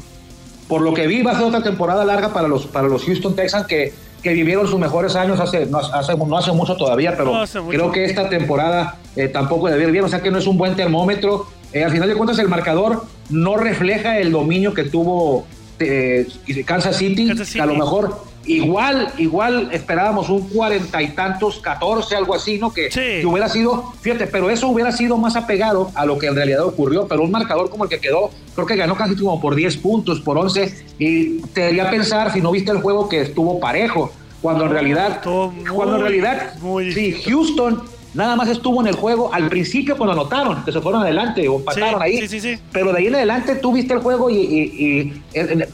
Por 0.68 0.82
lo 0.82 0.94
que 0.94 1.06
vi, 1.06 1.22
va 1.22 1.32
a 1.32 1.36
ser 1.36 1.44
otra 1.44 1.62
temporada 1.62 2.04
larga 2.04 2.32
para 2.32 2.46
los, 2.46 2.66
para 2.66 2.88
los 2.88 3.04
Houston 3.04 3.34
Texans 3.34 3.66
que 3.66 3.92
que 4.22 4.32
vivieron 4.32 4.66
sus 4.66 4.78
mejores 4.78 5.14
años 5.16 5.38
hace 5.38 5.66
no 5.66 5.78
hace, 5.78 6.16
no 6.16 6.36
hace 6.36 6.52
mucho 6.52 6.76
todavía, 6.76 7.16
pero 7.16 7.44
creo 7.68 7.92
que 7.92 8.04
esta 8.04 8.28
temporada 8.28 8.96
eh, 9.16 9.28
tampoco 9.28 9.68
debe 9.68 9.84
ir 9.84 9.90
bien, 9.92 10.04
o 10.04 10.08
sea 10.08 10.20
que 10.20 10.30
no 10.30 10.38
es 10.38 10.46
un 10.46 10.58
buen 10.58 10.74
termómetro. 10.74 11.46
Eh, 11.72 11.84
al 11.84 11.90
final 11.90 12.08
de 12.08 12.14
cuentas, 12.14 12.38
el 12.38 12.48
marcador 12.48 13.04
no 13.30 13.56
refleja 13.56 14.18
el 14.18 14.32
dominio 14.32 14.72
que 14.74 14.84
tuvo 14.84 15.46
eh, 15.78 16.26
Kansas, 16.64 16.96
City, 16.96 17.30
a 17.60 17.66
lo 17.66 17.74
mejor 17.74 18.28
igual, 18.48 19.12
igual 19.18 19.68
esperábamos 19.72 20.28
un 20.30 20.48
cuarenta 20.48 21.02
y 21.02 21.10
tantos, 21.10 21.60
catorce, 21.60 22.16
algo 22.16 22.34
así, 22.34 22.58
¿no? 22.58 22.72
Que, 22.72 22.88
que, 22.88 23.24
hubiera 23.26 23.48
sido, 23.48 23.92
fíjate, 24.00 24.26
pero 24.26 24.50
eso 24.50 24.68
hubiera 24.68 24.90
sido 24.90 25.16
más 25.18 25.36
apegado 25.36 25.90
a 25.94 26.06
lo 26.06 26.18
que 26.18 26.26
en 26.26 26.34
realidad 26.34 26.64
ocurrió, 26.64 27.06
pero 27.06 27.22
un 27.22 27.30
marcador 27.30 27.70
como 27.70 27.84
el 27.84 27.90
que 27.90 28.00
quedó, 28.00 28.30
creo 28.54 28.66
que 28.66 28.76
ganó 28.76 28.96
casi 28.96 29.14
como 29.14 29.40
por 29.40 29.54
10 29.54 29.76
puntos, 29.78 30.20
por 30.20 30.38
11, 30.38 30.86
y 30.98 31.40
te 31.40 31.60
debería 31.60 31.90
pensar, 31.90 32.32
si 32.32 32.40
no 32.40 32.50
viste 32.50 32.70
el 32.70 32.78
juego, 32.78 33.08
que 33.08 33.20
estuvo 33.20 33.60
parejo, 33.60 34.10
cuando 34.40 34.64
en 34.64 34.70
realidad, 34.70 35.20
cuando 35.22 35.96
en 35.96 36.00
realidad, 36.00 36.54
sí, 36.94 37.20
Houston 37.26 37.82
nada 38.14 38.36
más 38.36 38.48
estuvo 38.48 38.80
en 38.80 38.88
el 38.88 38.96
juego 38.96 39.32
al 39.32 39.48
principio 39.48 39.96
cuando 39.96 40.12
anotaron, 40.12 40.64
que 40.64 40.72
se 40.72 40.80
fueron 40.80 41.02
adelante 41.02 41.48
o 41.48 41.62
pasaron 41.62 42.02
ahí. 42.02 42.28
pero 42.72 42.92
de 42.92 42.98
ahí 42.98 43.06
en 43.06 43.14
adelante 43.14 43.56
tú 43.56 43.72
viste 43.72 43.94
el 43.94 44.00
juego 44.00 44.30
y, 44.30 45.22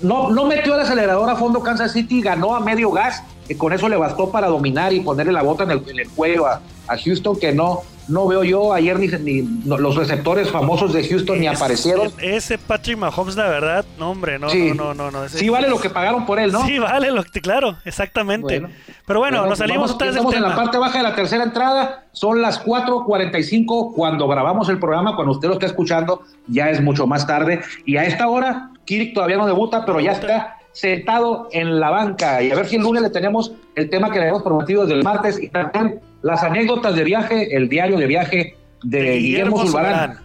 no, 0.02 0.30
no 0.30 0.44
metió 0.46 0.74
el 0.74 0.80
acelerador 0.80 1.28
a 1.30 1.36
fondo 1.36 1.62
Kansas 1.62 1.92
City, 1.92 2.20
ganó 2.20 2.54
a 2.54 2.60
medio 2.60 2.90
gas, 2.90 3.22
y 3.48 3.54
con 3.54 3.72
eso 3.72 3.88
le 3.88 3.96
bastó 3.96 4.30
para 4.30 4.48
dominar 4.48 4.92
y 4.92 5.00
ponerle 5.00 5.32
la 5.32 5.42
bota 5.42 5.64
en 5.64 5.72
el, 5.72 5.82
en 5.88 5.98
el 5.98 6.08
cuello 6.08 6.46
a, 6.46 6.60
a 6.88 6.96
Houston, 6.96 7.38
que 7.38 7.52
no, 7.52 7.82
no 8.08 8.26
veo 8.26 8.44
yo 8.44 8.72
ayer 8.72 8.98
ni, 8.98 9.08
ni 9.08 9.42
los 9.64 9.96
receptores 9.96 10.50
famosos 10.50 10.92
de 10.92 11.06
Houston 11.06 11.40
ni 11.40 11.46
aparecieron. 11.46 12.12
Ese 12.18 12.58
Patrick 12.58 12.98
Mahomes, 12.98 13.36
la 13.36 13.48
verdad, 13.48 13.84
no, 13.98 14.10
hombre, 14.10 14.38
no, 14.38 14.48
no, 14.54 14.94
no, 14.94 15.10
no. 15.10 15.10
no 15.10 15.28
sí 15.28 15.48
vale 15.48 15.68
lo 15.68 15.80
que 15.80 15.90
pagaron 15.90 16.26
por 16.26 16.38
él, 16.38 16.52
¿no? 16.52 16.66
Sí 16.66 16.78
vale 16.78 17.10
lo 17.10 17.24
que, 17.24 17.40
claro, 17.40 17.76
exactamente. 17.84 18.66
Pero 19.06 19.20
bueno, 19.20 19.46
nos 19.46 19.58
salimos 19.58 19.92
otra 19.92 20.06
vez 20.06 20.16
Estamos 20.16 20.34
en 20.34 20.42
la 20.42 20.54
parte 20.54 20.78
baja 20.78 20.98
de 20.98 21.04
la 21.04 21.14
tercera 21.14 21.44
entrada, 21.44 22.04
son 22.12 22.40
las 22.40 22.64
4.45 22.64 23.94
cuando 23.94 24.28
grabamos 24.28 24.68
el 24.68 24.78
programa, 24.78 25.16
cuando 25.16 25.32
usted 25.32 25.48
lo 25.48 25.54
está 25.54 25.66
escuchando, 25.66 26.22
ya 26.46 26.70
es 26.70 26.80
mucho 26.80 27.06
más 27.06 27.26
tarde. 27.26 27.60
Y 27.84 27.96
a 27.96 28.04
esta 28.04 28.28
hora, 28.28 28.70
Kirk 28.84 29.14
todavía 29.14 29.36
no 29.36 29.46
debuta, 29.46 29.84
pero 29.84 30.00
ya 30.00 30.12
está 30.12 30.58
sentado 30.72 31.48
en 31.52 31.80
la 31.80 31.90
banca. 31.90 32.42
Y 32.42 32.50
a 32.50 32.54
ver 32.54 32.66
si 32.66 32.76
el 32.76 32.82
lunes 32.82 33.02
le 33.02 33.10
tenemos 33.10 33.52
el 33.74 33.88
tema 33.88 34.10
que 34.10 34.16
le 34.16 34.22
habíamos 34.22 34.42
prometido 34.42 34.82
desde 34.82 34.94
el 34.94 35.04
martes 35.04 35.42
y 35.42 35.48
también 35.48 36.00
las 36.24 36.42
anécdotas 36.42 36.96
de 36.96 37.04
viaje, 37.04 37.54
el 37.54 37.68
diario 37.68 37.98
de 37.98 38.06
viaje 38.06 38.56
de, 38.82 39.18
Guillermo, 39.18 39.58
Zulbarán 39.58 40.20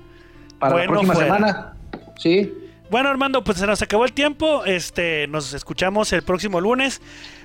para 0.57 0.77
la 0.77 0.85
próxima 0.85 1.13
semana. 1.13 1.73
Sí. 2.17 2.53
Bueno, 2.89 3.09
Armando, 3.09 3.43
pues 3.43 3.57
se 3.57 3.67
nos 3.67 3.81
acabó 3.81 4.05
el 4.05 4.13
tiempo. 4.13 4.63
Este, 4.63 5.27
nos 5.27 5.53
escuchamos 5.53 6.13
el 6.13 6.23
próximo 6.23 6.61
lunes. 6.61 7.01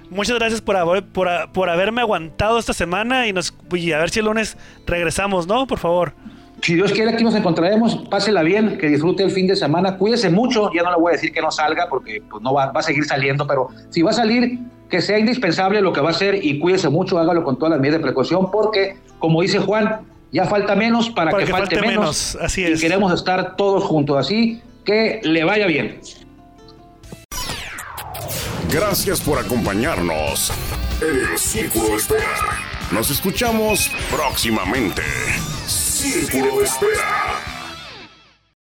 Muchas 0.09 0.39
gracias 0.39 0.61
por, 0.61 1.05
por, 1.07 1.69
haberme 1.69 2.01
aguantado 2.01 2.61
esta 2.61 2.73
semana 2.73 3.27
y, 3.27 3.33
nos, 3.33 3.51
a 3.51 3.99
ver 3.99 4.11
si 4.11 4.21
el 4.21 4.27
lunes 4.27 4.57
regresamos, 4.87 5.49
¿no? 5.49 5.67
Por 5.67 5.81
favor. 5.81 6.15
Si 6.63 6.77
Dios 6.77 6.93
quiere, 6.93 7.11
aquí 7.11 7.25
nos 7.25 7.35
encontraremos. 7.35 7.97
Pásela 8.09 8.45
bien, 8.45 8.79
que 8.79 8.87
disfrute 8.87 9.25
el 9.25 9.33
fin 9.33 9.49
de 9.49 9.57
semana. 9.57 9.97
Cuídese 9.97 10.31
mucho. 10.31 10.71
Ya 10.73 10.85
no 10.85 10.93
le 10.93 10.97
voy 10.97 11.11
a 11.11 11.13
decir 11.15 11.33
que 11.33 11.41
no 11.41 11.51
salga 11.51 11.89
porque 11.89 12.23
pues, 12.31 12.41
no 12.41 12.55
va, 12.55 12.71
va 12.71 12.79
a 12.79 12.85
seguir 12.85 13.05
saliendo, 13.05 13.49
pero 13.49 13.69
si 13.91 14.03
va 14.03 14.13
a 14.13 14.15
salir, 14.15 14.61
que 14.95 15.03
sea 15.03 15.19
indispensable 15.19 15.81
lo 15.81 15.93
que 15.93 16.01
va 16.01 16.11
a 16.11 16.13
hacer 16.13 16.45
y 16.45 16.61
cuídese 16.61 16.89
mucho, 16.89 17.19
hágalo 17.19 17.43
con 17.43 17.59
todas 17.59 17.73
las 17.73 17.81
medidas 17.81 17.99
de 17.99 18.05
precaución, 18.05 18.49
porque, 18.53 18.97
como 19.19 19.43
dice 19.43 19.59
Juan, 19.59 20.03
ya 20.31 20.45
falta 20.45 20.77
menos 20.77 21.11
para, 21.11 21.37
que, 21.37 21.49
falte, 21.49 21.81
menos. 21.81 22.39
Así 22.41 22.63
es. 22.63 22.79
Y 22.79 22.83
queremos 22.83 23.13
estar 23.13 23.57
todos 23.57 23.83
juntos, 23.83 24.17
así 24.17 24.63
que 24.85 25.21
le 25.25 25.43
vaya 25.43 25.67
bien. 25.67 25.99
Gracias 28.71 29.21
por 29.21 29.41
acompañarnos 29.41 30.53
en 31.01 31.33
el 31.33 31.39
Círculo 31.39 31.89
de 31.89 31.97
Espera. 31.97 32.23
Nos 32.93 33.11
escuchamos 33.11 33.91
próximamente. 34.13 35.03
Círculo 35.67 36.59
de 36.59 36.67
Espera. 36.67 37.54